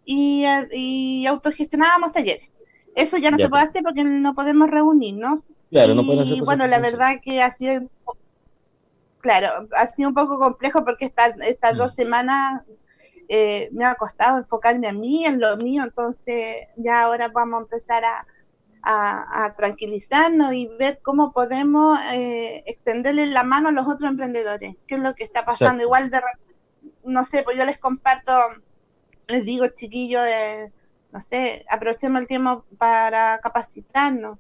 [0.06, 2.50] y, y autogestionábamos talleres.
[2.96, 5.50] Eso ya no se puede hacer porque no podemos reunirnos.
[5.70, 7.90] Claro, no podemos hacer Y bueno, la verdad que ha sido,
[9.20, 11.96] claro, ha sido un poco complejo porque estas estas dos mm.
[11.96, 12.64] semanas
[13.28, 17.64] eh, me ha costado enfocarme a mí, en lo mío, entonces ya ahora vamos a
[17.64, 18.26] empezar a,
[18.86, 24.96] a, tranquilizarnos y ver cómo podemos eh, extenderle la mano a los otros emprendedores, qué
[24.96, 25.84] es lo que está pasando.
[25.84, 26.22] Igual de,
[27.04, 28.32] no sé, pues yo les comparto,
[29.28, 30.72] les digo, chiquillos, eh,
[31.12, 34.38] no sé, aprovechemos el tiempo para capacitarnos.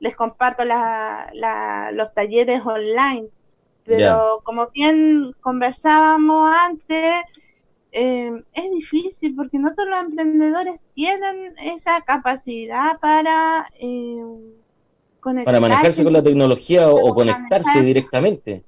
[0.00, 3.28] Les comparto los talleres online.
[3.84, 7.24] Pero como bien conversábamos antes,
[7.90, 14.22] eh, es difícil porque no todos los emprendedores tienen esa capacidad para eh,
[15.44, 18.62] Para manejarse con la tecnología o, conectarse directamente.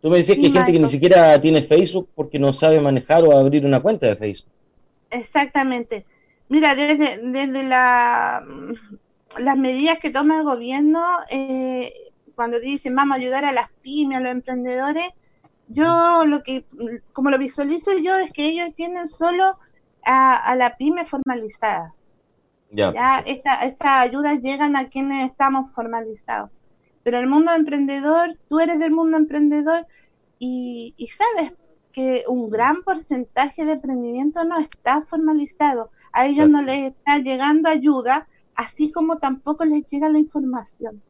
[0.00, 3.22] Tú me decías que hay gente que ni siquiera tiene Facebook porque no sabe manejar
[3.24, 4.50] o abrir una cuenta de Facebook.
[5.12, 6.06] Exactamente.
[6.48, 8.44] Mira, desde, desde la,
[9.38, 11.92] las medidas que toma el gobierno, eh,
[12.34, 15.10] cuando dicen vamos a ayudar a las pymes, a los emprendedores,
[15.68, 16.64] yo lo que,
[17.12, 19.58] como lo visualizo yo, es que ellos tienen solo
[20.04, 21.94] a, la pyme formalizada.
[22.70, 26.50] Ya, estas ayudas llegan a quienes estamos formalizados.
[27.02, 29.86] Pero el mundo emprendedor, tú eres del mundo emprendedor
[30.38, 31.52] y, sabes
[31.92, 35.90] que un gran porcentaje de emprendimiento no está formalizado.
[36.12, 41.02] A ellos no les está llegando ayuda, así como tampoco les llega la información.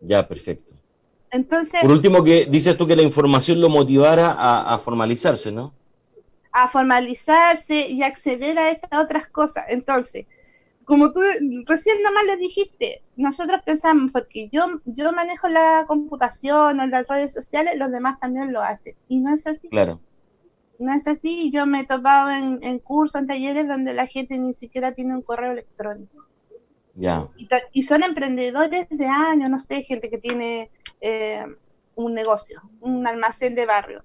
[0.00, 0.72] Ya, perfecto.
[1.80, 5.72] Por último, que dices tú que la información lo motivara a, formalizarse, ¿no?
[6.52, 9.64] A formalizarse y acceder a estas otras cosas.
[9.68, 10.26] Entonces,
[10.84, 11.20] como tú
[11.66, 17.32] recién nomás lo dijiste, nosotros pensamos, porque yo, yo manejo la computación o las redes
[17.32, 18.94] sociales, los demás también lo hacen.
[19.08, 19.68] Y no es así.
[19.68, 20.00] Claro.
[20.78, 21.50] No es así.
[21.50, 25.14] Yo me he topado en, en cursos, en talleres donde la gente ni siquiera tiene
[25.14, 26.26] un correo electrónico.
[26.94, 27.28] Ya.
[27.72, 30.70] y, son emprendedores de años, no sé, gente que tiene
[31.00, 31.42] eh,
[31.94, 34.04] un negocio, un almacén de barrio.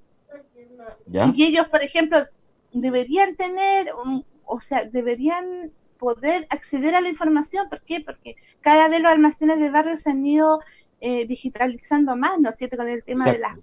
[1.11, 2.25] Y ellos, por ejemplo,
[2.71, 3.91] deberían tener,
[4.45, 7.69] o sea, deberían poder acceder a la información.
[7.69, 8.01] ¿Por qué?
[8.01, 10.61] Porque cada vez los almacenes de barrio se han ido
[11.01, 12.77] eh, digitalizando más, ¿no es cierto?
[12.77, 13.57] Con el tema de, las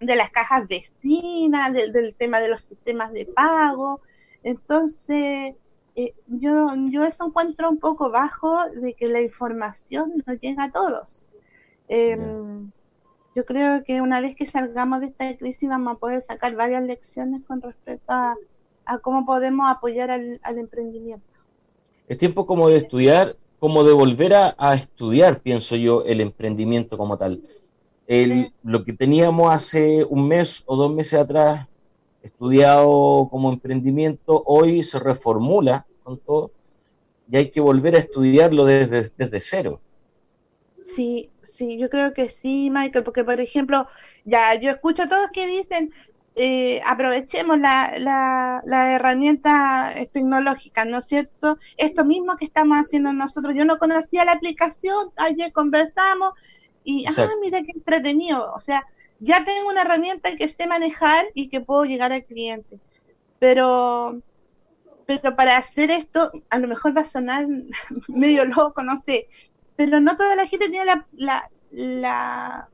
[0.00, 4.00] de las cajas vecinas, del tema de los sistemas de pago.
[4.42, 5.54] Entonces,
[5.96, 10.72] eh, yo, yo eso encuentro un poco bajo de que la información no llega a
[10.72, 11.28] todos.
[11.88, 12.70] Em,
[13.34, 16.82] yo creo que una vez que salgamos de esta crisis vamos a poder sacar varias
[16.82, 18.36] lecciones con respecto a,
[19.02, 21.26] cómo podemos apoyar al, emprendimiento.
[22.10, 27.16] Es tiempo como de estudiar, como de volver a, estudiar, pienso yo, el emprendimiento como
[27.16, 27.40] tal.
[28.64, 31.68] Lo que teníamos hace un mes o dos meses atrás
[32.20, 36.50] estudiado como emprendimiento, hoy se reformula con todo
[37.30, 39.80] y hay que volver a estudiarlo desde, desde cero.
[40.78, 43.86] Sí, sí, yo creo que sí, Michael, porque por ejemplo,
[44.24, 45.92] ya yo escucho a todos que dicen,
[46.42, 51.58] eh, aprovechemos la, la, la, herramienta tecnológica, ¿no es cierto?
[51.76, 53.54] Esto mismo que estamos haciendo nosotros.
[53.54, 56.32] Yo no conocía la aplicación, ayer conversamos
[56.82, 58.54] y, ah, mira qué entretenido.
[58.54, 58.86] O sea,
[59.18, 62.80] ya tengo una herramienta que sé manejar y que puedo llegar al cliente.
[63.38, 64.22] Pero,
[65.04, 67.44] pero para hacer esto, a lo mejor va a sonar
[68.08, 69.28] medio loco, no sé,
[69.76, 72.69] pero no toda la gente tiene la, la, la,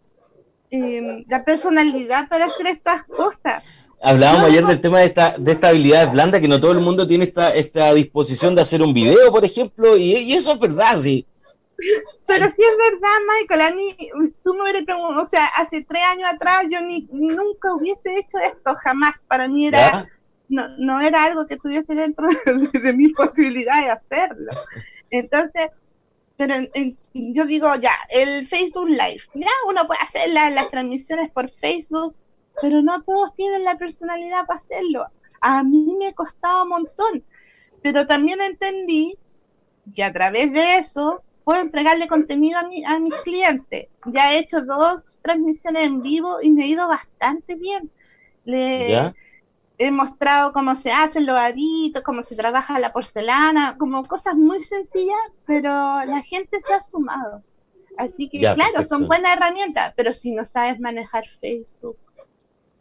[0.77, 3.63] em, personalidad para hacer estas cosas.
[4.03, 7.07] Hablábamos ayer del tema de esta, de esta habilidad blanda, que no todo el mundo
[7.07, 11.27] tiene esta, esta disposición de hacer un video, por ejemplo, y, eso es verdad, sí.
[12.27, 13.97] Pero sí es verdad, Michael, a mí,
[14.43, 18.39] tú me hubieras preguntado, o sea, hace tres años atrás yo ni, nunca hubiese hecho
[18.39, 20.07] esto, jamás, para mí era,
[20.49, 24.53] no, no era algo que tuviese dentro de, de mi posibilidad de hacerlo.
[25.11, 25.71] Entonces,
[26.37, 26.55] pero
[27.15, 32.15] yo digo ya, el Facebook Live, ya uno puede hacer las transmisiones por Facebook,
[32.61, 35.07] pero no todos tienen la personalidad para hacerlo.
[35.41, 37.25] A mí me costaba un montón,
[37.83, 39.17] pero también entendí
[39.95, 43.87] que a través de eso puedo entregarle contenido a, mi, a mis clientes.
[44.07, 47.91] Ya he hecho dos transmisiones en vivo y me ha ido bastante bien.
[48.45, 49.13] Le,
[49.79, 54.63] he mostrado cómo se hacen los aritos, cómo se trabaja la porcelana, como cosas muy
[54.63, 55.17] sencillas,
[55.47, 55.71] pero
[56.05, 57.43] la gente se ha sumado.
[57.99, 61.97] Así que, claro, son buenas herramientas, pero si no sabes manejar Facebook,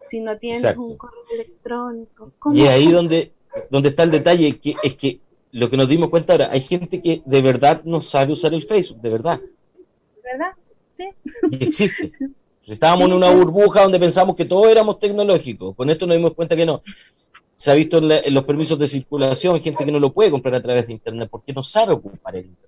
[0.09, 2.31] si no tienes un correo electrónico.
[2.53, 3.31] Y ahí donde,
[3.69, 5.19] donde está el detalle, que es que
[5.51, 8.63] lo que nos dimos cuenta ahora, hay gente que de verdad no sabe usar el
[8.63, 9.39] Facebook, de verdad.
[10.23, 10.51] ¿Verdad?
[10.93, 11.09] Sí.
[11.51, 12.11] Y existe.
[12.67, 15.75] Estábamos en una burbuja donde pensamos que todos éramos tecnológicos.
[15.75, 16.81] Con esto nos dimos cuenta que no.
[17.55, 20.61] Se ha visto en, los permisos de circulación gente que no lo puede comprar a
[20.61, 22.65] través de Internet porque no sabe ocupar el Internet.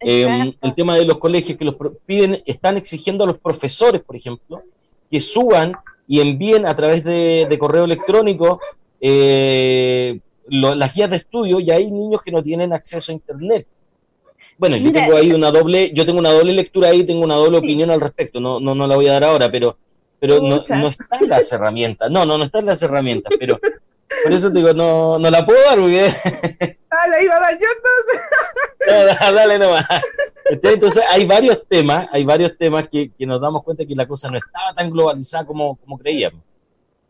[0.00, 4.16] Eh, el tema de los colegios que los piden, están exigiendo a los profesores, por
[4.16, 4.62] ejemplo,
[5.10, 5.74] que suban
[6.08, 8.60] y envíen a través de, correo electrónico
[9.00, 10.18] eh,
[10.48, 13.66] las guías de estudio y hay niños que no tienen acceso a Internet.
[14.60, 17.56] Bueno, yo tengo ahí una doble, yo tengo una doble lectura ahí, tengo una doble
[17.56, 19.78] opinión al respecto, no, no, no la voy a dar ahora, pero,
[20.18, 23.58] pero no, no están las herramientas, no, no, no están las herramientas, pero
[24.22, 26.12] por eso te digo, no, no la puedo dar porque...
[26.90, 29.18] Ah, la iba a dar yo entonces.
[29.20, 29.86] no, dale nomás.
[30.44, 34.30] Entonces hay varios temas, hay varios temas que, que, nos damos cuenta que la cosa
[34.30, 36.42] no estaba tan globalizada como, como creíamos.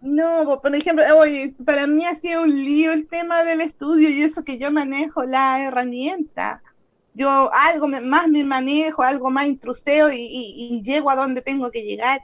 [0.00, 4.22] No, por ejemplo, hoy para mí ha sido un lío el tema del estudio y
[4.22, 6.62] eso que yo manejo la herramienta.
[7.14, 11.82] Yo algo más me manejo, algo más intruseo y, y, llego a donde tengo que
[11.82, 12.20] llegar.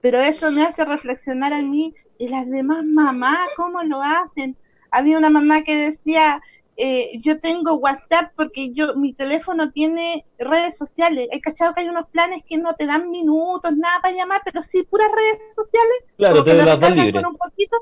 [0.00, 4.56] Pero eso me hace reflexionar a mí y las demás mamás, ¿cómo lo hacen?
[4.90, 6.40] Había una mamá que decía,
[6.76, 11.28] eh, yo tengo WhatsApp porque yo mi teléfono tiene redes sociales.
[11.30, 14.62] He cachado que hay unos planes que no te dan minutos, nada para llamar, pero
[14.62, 15.96] sí puras redes sociales.
[16.16, 17.22] Claro, te las dan libre.
[17.22, 17.76] Con un poquito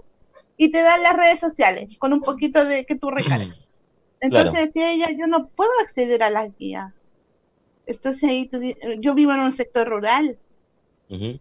[0.57, 3.57] y te dan las redes sociales con un poquito de que tú recargas.
[4.23, 6.93] Entonces decía ella, yo no puedo acceder a las guías.
[7.87, 8.49] Entonces ahí
[9.01, 10.39] yo vivo en un sector rural,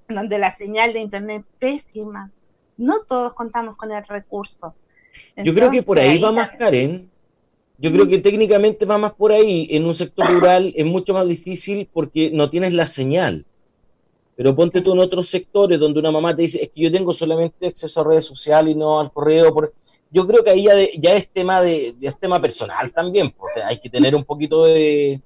[0.10, 2.32] donde la señal de internet es pésima.
[2.78, 4.74] No todos contamos con el recurso.
[5.38, 7.10] yo creo que por ahí, va más Karen,
[7.78, 9.68] yo creo que técnicamente va más por ahí.
[9.70, 13.46] En un sector rural es mucho más difícil porque no tienes la señal.
[14.36, 17.14] Pero ponte tú en otros sectores donde una mamá te dice, es que yo tengo
[17.14, 19.54] solamente acceso a redes sociales y no al correo.
[20.12, 20.66] Yo creo que ahí
[21.00, 23.32] ya, es, tema de, tema personal también.
[23.32, 25.22] Porque hay que tener un poquito de,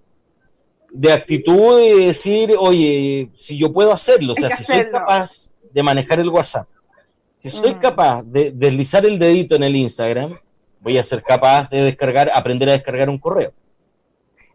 [0.92, 5.84] de actitud de decir, oye, si yo puedo hacerlo, o sea, si soy capaz de
[5.84, 6.68] manejar el WhatsApp,
[7.40, 7.80] si soy mm.
[7.80, 10.38] capaz de deslizar el dedito en el Instagram,
[10.80, 13.52] voy a ser capaz de descargar, aprender a descargar un correo.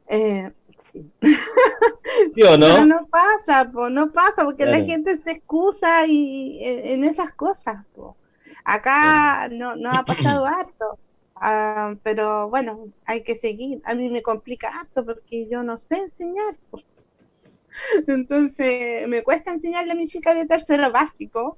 [0.08, 0.50] Eh,
[0.82, 1.04] sí.
[2.48, 2.66] o no?
[2.66, 7.84] Pero no pasa, no pasa, porque la gente se excusa y, eh, en esas cosas.
[8.64, 10.98] Acá no, no ha pasado harto.
[11.34, 13.80] Ah, pero bueno, hay que seguir.
[13.84, 16.56] A mí me complica harto porque yo no sé enseñar.
[18.06, 21.56] Entonces, me cuesta enseñarle a mi chica de tercero básico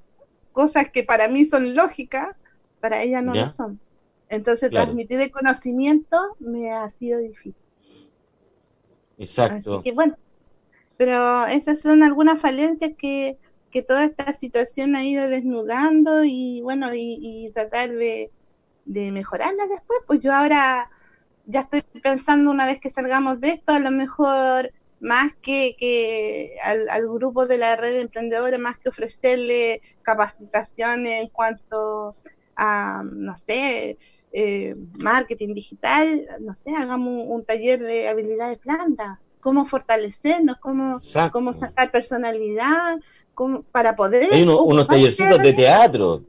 [0.53, 2.37] cosas que para mí son lógicas,
[2.81, 3.81] para ella no lo son.
[4.29, 7.55] Entonces, transmitir el conocimiento me ha sido difícil.
[9.19, 9.75] Exacto.
[9.75, 10.17] Así que bueno,
[10.97, 13.39] pero esas son algunas falencias que,
[13.81, 18.31] toda esta situación ha ido desnudando y bueno, y, tratar de,
[18.85, 20.01] de mejorarlas después.
[20.07, 20.91] Pues yo ahora
[21.47, 26.57] ya estoy pensando una vez que salgamos de esto, a lo mejor más que, que
[26.62, 32.14] al, al, grupo de la red de emprendedores, más que ofrecerle capacitación en cuanto
[32.57, 33.99] a, no sé,
[34.33, 40.99] eh, marketing digital, no sé, hagamos un, taller de habilidades blandas, cómo fortalecernos, cómo,
[41.33, 42.99] cómo sacar personalidad,
[43.70, 44.33] para poder...
[44.33, 46.22] Hay unos tallercitos de teatro.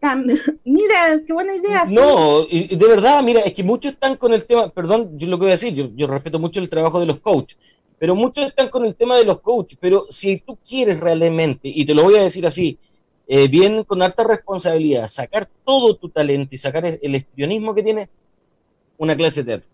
[0.64, 1.84] Mira, qué buena idea.
[1.86, 5.36] No, y, de verdad, mira, es que muchos están con el tema, perdón, yo lo
[5.36, 7.58] que voy a decir, yo, yo respeto mucho el trabajo de los coaches,
[7.98, 11.84] pero muchos están con el tema de los coaches, pero si tú quieres realmente, y
[11.84, 12.78] te lo voy a decir así,
[13.26, 18.08] eh, bien con alta responsabilidad, sacar todo tu talento y sacar el estrionismo que tienes,
[18.98, 19.68] una clase de teatro.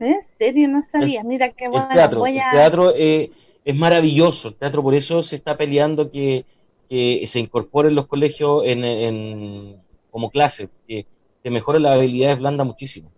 [0.00, 0.68] ¿En serio?
[0.68, 1.22] No sabía.
[1.24, 1.86] Mira qué bueno.
[1.88, 3.30] El teatro, el teatro eh,
[3.64, 4.48] es maravilloso.
[4.48, 6.44] El teatro por eso se está peleando que,
[6.88, 9.76] que se incorpore en los colegios en,
[10.10, 11.06] como clase, que,
[11.42, 13.10] que mejore las habilidades blandas muchísimo.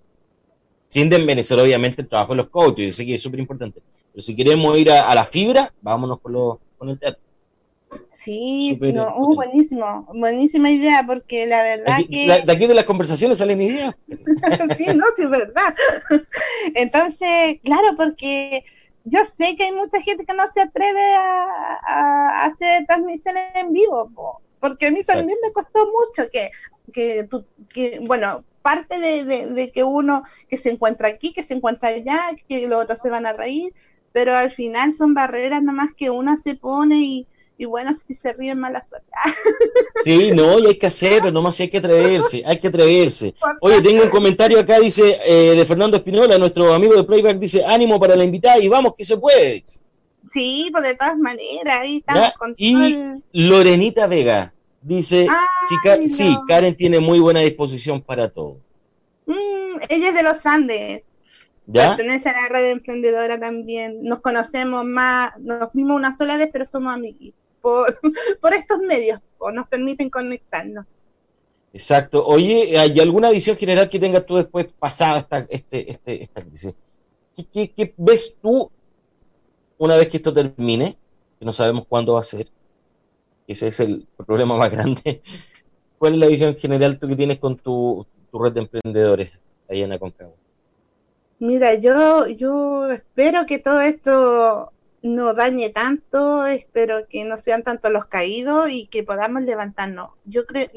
[0.88, 3.82] Sin desmerecer, obviamente, el trabajo de los coaches, yo sé que es súper importante.
[4.12, 7.20] Pero si queremos ir a, la fibra, vámonos con, con el teatro.
[8.12, 12.26] Sí, no, uh, buenísimo, buenísima idea, porque la verdad que...
[12.44, 13.94] de aquí de las conversaciones salen ideas.
[14.76, 15.74] sí, no, sí, es verdad.
[16.74, 18.64] Entonces, claro, porque
[19.06, 24.42] yo sé que hay mucha gente que no se atreve a, hacer transmisiones en vivo,
[24.60, 26.50] porque a mí también me costó mucho que,
[26.92, 27.28] que,
[27.72, 32.20] que bueno, parte de, de, que uno que se encuentra aquí, que se encuentra allá,
[32.48, 33.72] que los otros se van a reír,
[34.10, 37.28] pero al final son barreras nomás que uno se pone y
[37.58, 39.08] y bueno, si se ríen mala suerte.
[40.04, 43.34] Sí, no, y hay que hacerlo, nomás hay que atreverse, hay que atreverse.
[43.60, 47.64] Oye, tengo un comentario acá, dice, eh, de Fernando Espinola, nuestro amigo de Playback, dice,
[47.64, 49.64] ánimo para la invitada y vamos que se puede.
[50.32, 52.98] Sí, pues de todas maneras, ahí estamos con Y
[53.32, 54.52] Lorenita Vega
[54.86, 55.26] dice,
[56.06, 58.58] sí, Karen tiene muy buena disposición para todo.
[59.26, 61.02] Mm, ella es de los Andes.
[61.68, 61.96] ¿Ya?
[61.96, 64.04] Pertenece a la red emprendedora también.
[64.04, 67.34] Nos conocemos más, nos vimos una sola vez, pero somos amigos
[68.40, 70.86] por, estos medios, o nos permiten conectarnos.
[71.72, 72.24] Exacto.
[72.24, 76.74] Oye, ¿hay alguna visión general que tengas tú después pasada esta, este, este, esta crisis?
[77.52, 78.70] ¿Qué, ves tú
[79.76, 80.96] una vez que esto termine?
[81.38, 82.48] Que no sabemos cuándo va a ser.
[83.46, 85.22] Ese es el problema más grande.
[85.98, 89.32] ¿Cuál es la visión general tú que tienes con tu, red de emprendedores,
[89.68, 90.34] en Aconcagua?
[91.38, 94.72] Mira, yo, yo espero que todo esto
[95.06, 100.10] no dañe tanto, espero que no sean tanto los caídos y que podamos levantarnos.
[100.24, 100.68] Yo creo,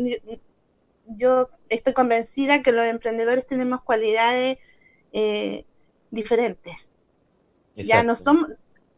[1.07, 4.57] yo estoy convencida que los emprendedores tenemos cualidades
[5.11, 5.65] eh,
[6.11, 6.75] diferentes.
[7.75, 8.49] Ya no somos,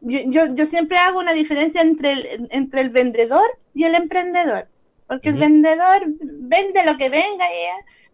[0.01, 4.67] yo, yo, siempre hago una diferencia entre el, entre el vendedor y el emprendedor,
[5.07, 7.45] porque el vendedor vende lo que venga,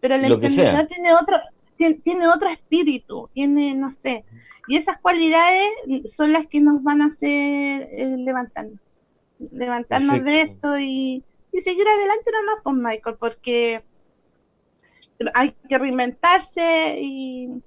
[0.02, 1.38] pero el emprendedor tiene otro,
[1.78, 4.26] tiene, otro espíritu, tiene, no sé,
[4.68, 5.70] y esas cualidades
[6.06, 8.80] son las que nos van a hacer eh, levantarnos,
[9.52, 13.84] levantarnos de esto y, y seguir adelante nomás con Michael, porque
[15.34, 17.62] hay que reinventarse y,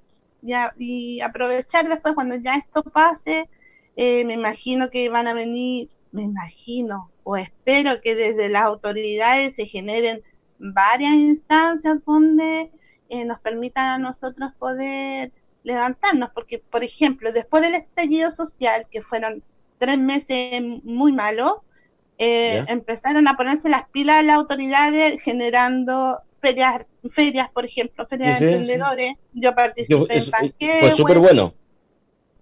[0.78, 3.48] y aprovechar después cuando ya esto pase.
[3.96, 9.54] Eh, me imagino que van a venir, me imagino o espero que desde las autoridades
[9.54, 10.22] se generen
[10.58, 12.70] varias instancias donde
[13.08, 15.32] eh, nos permitan a nosotros poder
[15.62, 19.42] levantarnos, porque por ejemplo, después del estallido social, que fueron
[19.78, 21.54] tres meses muy malos,
[22.18, 28.52] eh, empezaron a ponerse las pilas las autoridades generando ferias, ferias por ejemplo, ferias de
[28.52, 29.14] emprendedores.
[29.32, 31.54] Yo participé en Fue súper bueno.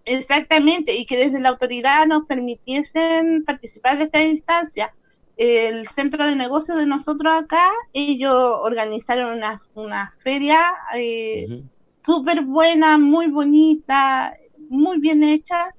[0.05, 4.95] Exactamente, y que desde la autoridad nos permitiesen participar de esta instancia.
[5.37, 10.59] El centro de negocios de nosotros acá, ellos organizaron una, una feria
[10.95, 11.63] eh,
[12.05, 14.37] súper buena, muy bonita,
[14.69, 15.75] muy bien hecha,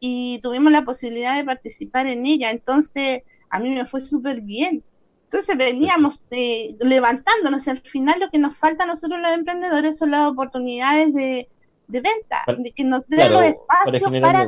[0.00, 2.50] y tuvimos la posibilidad de participar en ella.
[2.50, 4.82] Entonces, a mí me fue súper bien.
[5.24, 7.66] Entonces veníamos eh, levantándonos.
[7.66, 11.48] Al final lo que nos falta a nosotros los emprendedores son las oportunidades de,
[11.88, 14.46] de venta, de que nos den los espacios para,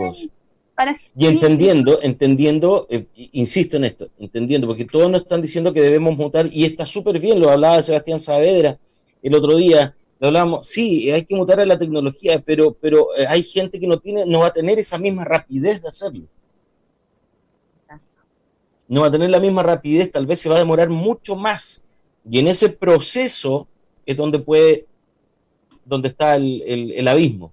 [0.74, 5.80] para, Y entendiendo, entendiendo, eh, insisto en esto, entendiendo, porque todos nos están diciendo que
[5.80, 8.78] debemos mutar, y está súper bien, lo hablaba Sebastián Saavedra
[9.22, 13.26] el otro día, lo hablábamos, sí, hay que mutar a la tecnología, pero, pero eh,
[13.26, 16.26] hay gente que no tiene, no va a tener esa misma rapidez de hacerlo.
[18.86, 21.84] No va a tener la misma rapidez, tal vez se va a demorar mucho más.
[22.28, 23.66] Y en ese proceso
[24.06, 24.86] es donde puede
[25.84, 27.52] donde está el, abismo.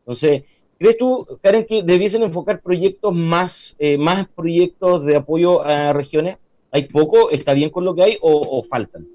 [0.00, 0.44] Entonces,
[0.78, 6.38] ¿crees tú, Karen, que debiesen enfocar proyectos más, eh, más proyectos de apoyo a regiones?
[6.70, 7.30] ¿Hay poco?
[7.30, 9.06] ¿Está bien con lo que hay o, faltan?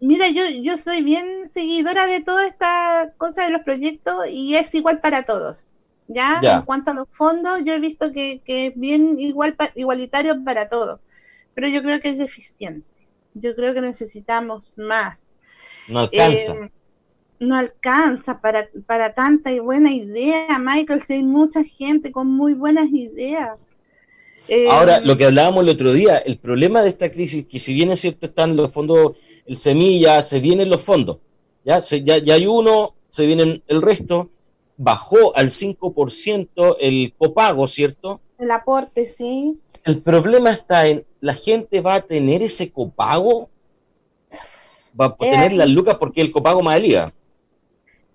[0.00, 4.74] Mira, yo, yo soy bien seguidora de toda esta cosa de los proyectos y es
[4.74, 5.70] igual para todos.
[6.12, 6.40] ¿ya?
[6.42, 11.00] En cuanto a los fondos, yo he visto que, es bien igual igualitario para todos,
[11.54, 12.86] pero yo creo que es deficiente.
[13.34, 15.24] Yo creo que necesitamos más.
[15.88, 16.54] No alcanza.
[16.54, 16.72] Eh,
[17.38, 22.54] no alcanza para, para tanta y buena idea, Michael, si hay mucha gente con muy
[22.54, 23.58] buenas ideas.
[24.70, 27.74] Ahora, eh, lo que hablábamos el otro día, el problema de esta crisis, que si
[27.74, 29.16] bien es cierto están los fondos,
[29.46, 31.18] el semilla, se vienen los fondos,
[31.64, 34.30] ya, ya, ya hay uno, se vienen el resto,
[34.76, 38.20] bajó al 5% el copago, ¿cierto?
[38.38, 39.60] El aporte, sí.
[39.84, 43.50] El problema está en, ¿la gente va a tener ese copago?
[44.98, 47.12] ¿Va a tener las lucas porque el copago más el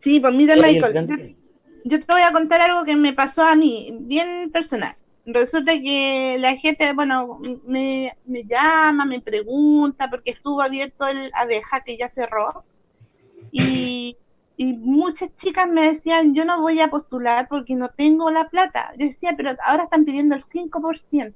[0.02, 1.36] Sí, pues mira, Michael,
[1.84, 4.96] yo, te voy a contar algo que me pasó a mí, bien personal.
[5.26, 8.16] Resulta que la gente, bueno, me,
[8.48, 12.64] llama, me pregunta, porque estuvo abierto el abeja que ya cerró.
[13.52, 14.18] Y,
[14.58, 18.94] muchas chicas me decían, yo no voy a postular porque no tengo la plata.
[18.98, 21.34] Yo decía, pero ahora están pidiendo el 5%.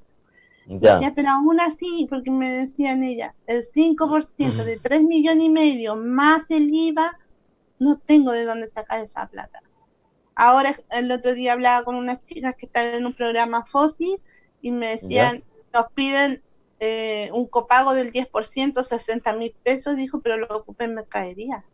[0.67, 0.93] Ya.
[0.93, 5.95] Decía, pero aún así, porque me decían ella, el 5% de 3 millones y medio
[5.95, 7.17] más el IVA
[7.79, 9.61] no tengo de dónde sacar esa plata.
[10.41, 14.15] Ahora, el otro día hablaba con unas chicas que están en un programa FOSI
[14.61, 16.41] y me decían, nos piden
[16.79, 21.65] eh, un copago del 10%, 60 mil pesos, dijo, pero lo ocupé en mercadería.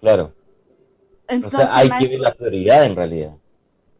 [0.00, 0.34] Claro.
[1.28, 3.36] Entonces, o sea, hay que ver la prioridad en realidad.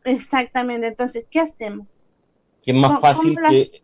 [0.02, 1.86] Exactamente, entonces, ¿qué hacemos?
[2.64, 3.82] ¿Qué es más fácil que...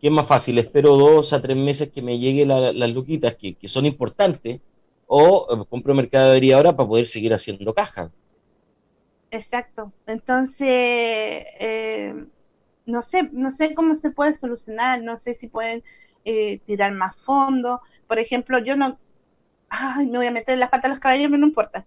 [0.00, 0.58] ¿Qué es más fácil?
[0.58, 4.60] Espero dos a tres meses que me lleguen las luquitas que, que son importantes,
[5.06, 8.10] o eh, compro mercadería ahora para poder seguir haciendo caja.
[9.34, 9.92] Exacto.
[10.06, 12.24] Entonces, eh,
[12.86, 15.82] no sé, no sé cómo se puede solucionar, no sé si pueden
[16.24, 17.80] eh, tirar más fondos.
[18.06, 18.98] Por ejemplo, yo no,
[19.68, 21.84] ay, me voy a meter en la pata de los caballeros, pero no importa.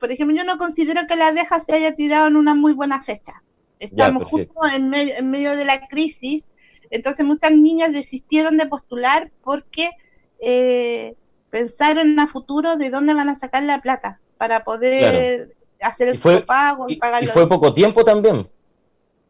[0.00, 3.02] por ejemplo, yo no considero que la abeja se haya tirado en una muy buena
[3.02, 3.42] fecha.
[3.78, 6.44] Estamos justo en medio, en medio de la crisis,
[6.90, 9.90] entonces muchas niñas desistieron de postular porque
[10.40, 11.14] eh,
[11.50, 16.86] pensaron a futuro de dónde van a sacar la plata para poder hacer el pago
[16.88, 17.22] y, pagar.
[17.22, 18.48] Y fue poco tiempo también.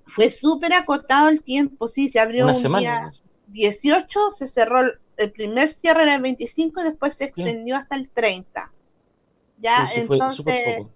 [0.06, 3.10] Fue súper acotado el tiempo, sí, se abrió un día
[3.48, 4.80] 18, se cerró
[5.18, 8.72] el primer cierre era el 25 y después se extendió hasta el 30.
[9.60, 10.86] Ya, entonces,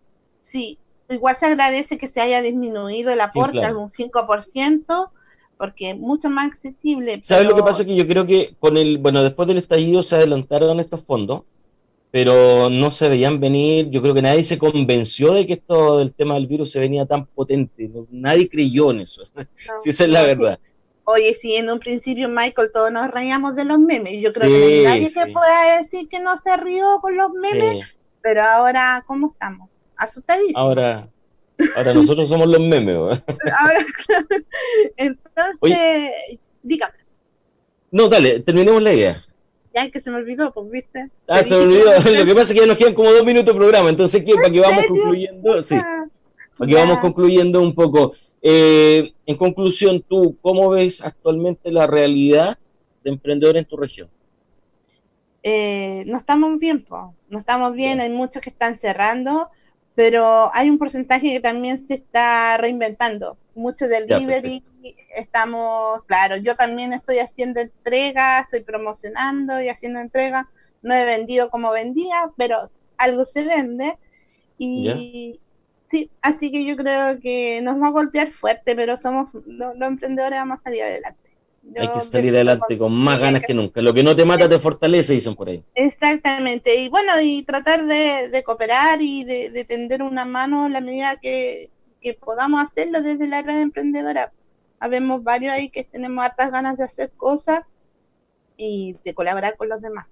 [0.43, 0.79] sí,
[1.09, 5.11] igual se agradece que se haya disminuido el aporte algún 5%,
[5.59, 7.21] porque es mucho más accesible.
[7.23, 7.85] ¿Sabes lo que pasa?
[7.85, 11.43] Que yo creo que con el, bueno, después del estallido se adelantaron estos fondos,
[12.13, 16.13] pero no se veían venir, yo creo que nadie se convenció de que esto del
[16.13, 19.23] tema del virus se venía tan potente, nadie creyó en eso,
[19.79, 20.61] si esa es la verdad.
[21.05, 24.21] Oye, si en un principio, Michael, todos nos reíamos de los memes.
[24.21, 27.85] Yo creo que nadie se pueda decir que no se rió con los memes,
[28.21, 29.69] pero ahora, ¿cómo estamos?
[29.97, 30.55] Asustadísimos.
[30.55, 31.09] Ahora,
[31.75, 32.97] ahora nosotros somos los memes.
[33.59, 33.87] ahora,
[34.97, 36.11] entonces,
[36.63, 36.95] dígame.
[37.91, 39.23] No, dale, terminemos la idea.
[39.75, 41.11] Ya que se me olvidó, pues, ¿viste?
[41.29, 41.93] Ah, se me olvidó.
[42.19, 44.35] Lo que pasa es que ya nos quedan como dos minutos de programa, entonces, ¿qué?
[44.35, 45.63] ¿Para que vamos concluyendo?
[45.63, 45.77] Sí.
[46.59, 48.15] Para que vamos concluyendo un poco.
[48.43, 52.59] Eh, en conclusión, tú, ¿cómo ves actualmente la realidad
[53.05, 54.09] de emprendedores en tu región?
[55.45, 56.85] Eh, no estamos bien,
[57.29, 59.49] no estamos bien, hay muchos que están cerrando,
[59.95, 63.37] pero hay un porcentaje que también se está reinventando.
[63.55, 64.65] Mucho del delivery,
[65.15, 70.49] estamos, claro, yo también estoy haciendo entrega, estoy promocionando y haciendo entrega.
[70.81, 73.99] No he vendido como vendía, pero algo se vende.
[74.59, 75.39] Y,
[75.93, 80.39] Sí, así que yo creo que nos va a golpear fuerte, pero somos los, emprendedores
[80.39, 81.22] vamos a salir adelante.
[81.77, 83.81] Hay que salir adelante con más ganas que nunca.
[83.81, 85.65] Lo que no te mata te fortalece, dicen por ahí.
[85.75, 86.75] Exactamente.
[86.81, 91.71] Y bueno, y tratar de, cooperar y de, tender una mano en la medida que,
[92.21, 94.33] podamos hacerlo desde la red emprendedora.
[94.81, 97.65] Habemos varios ahí que tenemos hartas ganas de hacer cosas
[98.57, 100.07] y de colaborar con los demás.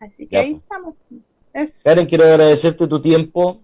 [0.00, 0.62] Así que ahí pues.
[0.62, 1.82] estamos.
[1.84, 3.60] Karen, quiero agradecerte tu tiempo,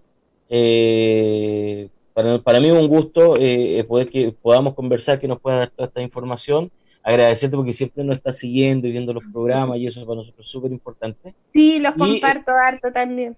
[0.47, 5.57] eh, para, para, mí es un gusto eh, poder que podamos conversar, que nos pueda
[5.57, 6.71] dar toda esta información.
[7.07, 10.49] Agradecerte porque siempre nos está siguiendo y viendo los programas y eso es para nosotros
[10.49, 11.35] súper importante.
[11.53, 13.37] Sí, los comparto harto también.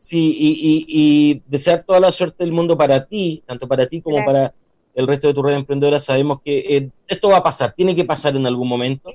[0.00, 4.24] Sí, y, y, desear toda la suerte del mundo para ti, tanto para ti como
[4.24, 4.52] para
[4.96, 6.00] el resto de tu red emprendedora.
[6.00, 9.12] Sabemos que eh, esto va a pasar, tiene que pasar en algún momento.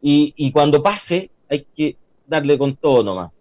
[0.00, 1.94] Y, y, cuando pase, hay que
[2.26, 3.32] darle con todo nomás.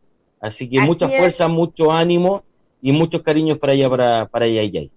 [0.41, 2.43] Así que mucha fuerza, mucho ánimo
[2.81, 4.91] y muchos cariños para allá, para, para allá y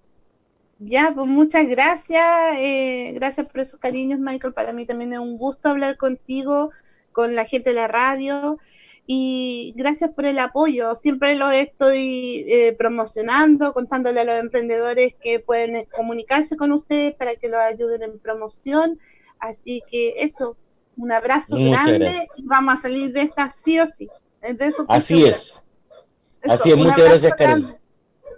[0.87, 2.57] Ya, pues muchas gracias.
[2.59, 4.53] Eh, gracias por esos cariños, Michael.
[4.53, 6.71] Para mí también es un gusto hablar contigo,
[7.13, 8.59] con la gente de la radio.
[9.07, 10.95] Y gracias por el apoyo.
[10.95, 17.35] Siempre lo estoy eh, promocionando, contándole a los emprendedores que pueden comunicarse con ustedes para
[17.35, 18.99] que los ayuden en promoción.
[19.39, 20.57] Así que eso,
[20.97, 24.09] un abrazo grande y vamos a salir de esta sí o sí.
[24.89, 25.65] Así es.
[26.43, 27.84] Así es, muchas gracias, Karen.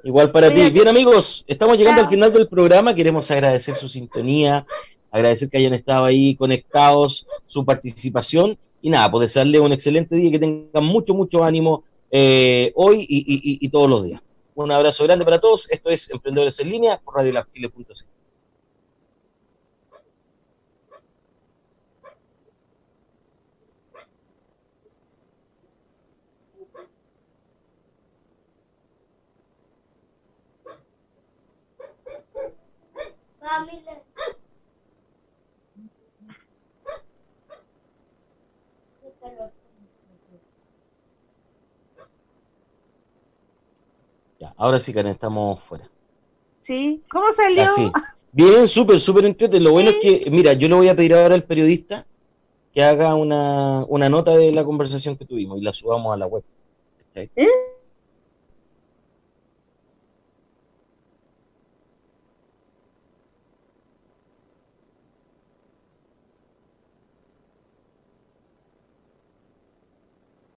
[0.07, 0.71] Igual para ti.
[0.71, 2.95] Bien, amigos, estamos llegando al final del programa.
[2.95, 4.65] Queremos agradecer su sintonía,
[5.11, 8.57] agradecer que hayan estado ahí conectados, su participación.
[8.81, 11.83] Y nada, pues desearle un excelente día, que tengan mucho, mucho ánimo
[12.13, 14.23] eh, hoy y, todos los días.
[14.55, 15.69] Un abrazo grande para todos.
[15.73, 17.19] Esto es Emprendedores en Línea por
[44.39, 45.89] Ya, ahora sí, Karen, estamos fuera.
[46.61, 47.63] Sí, ¿cómo salió?
[47.63, 47.91] Así.
[48.33, 49.71] Bien, súper, súper entretenido.
[49.71, 52.07] Lo bueno es que, mira, yo le voy a pedir ahora al periodista
[52.75, 56.27] que haga una, una nota de la conversación que tuvimos y la subamos a la
[56.27, 56.45] web.
[57.15, 57.31] ¿Eh?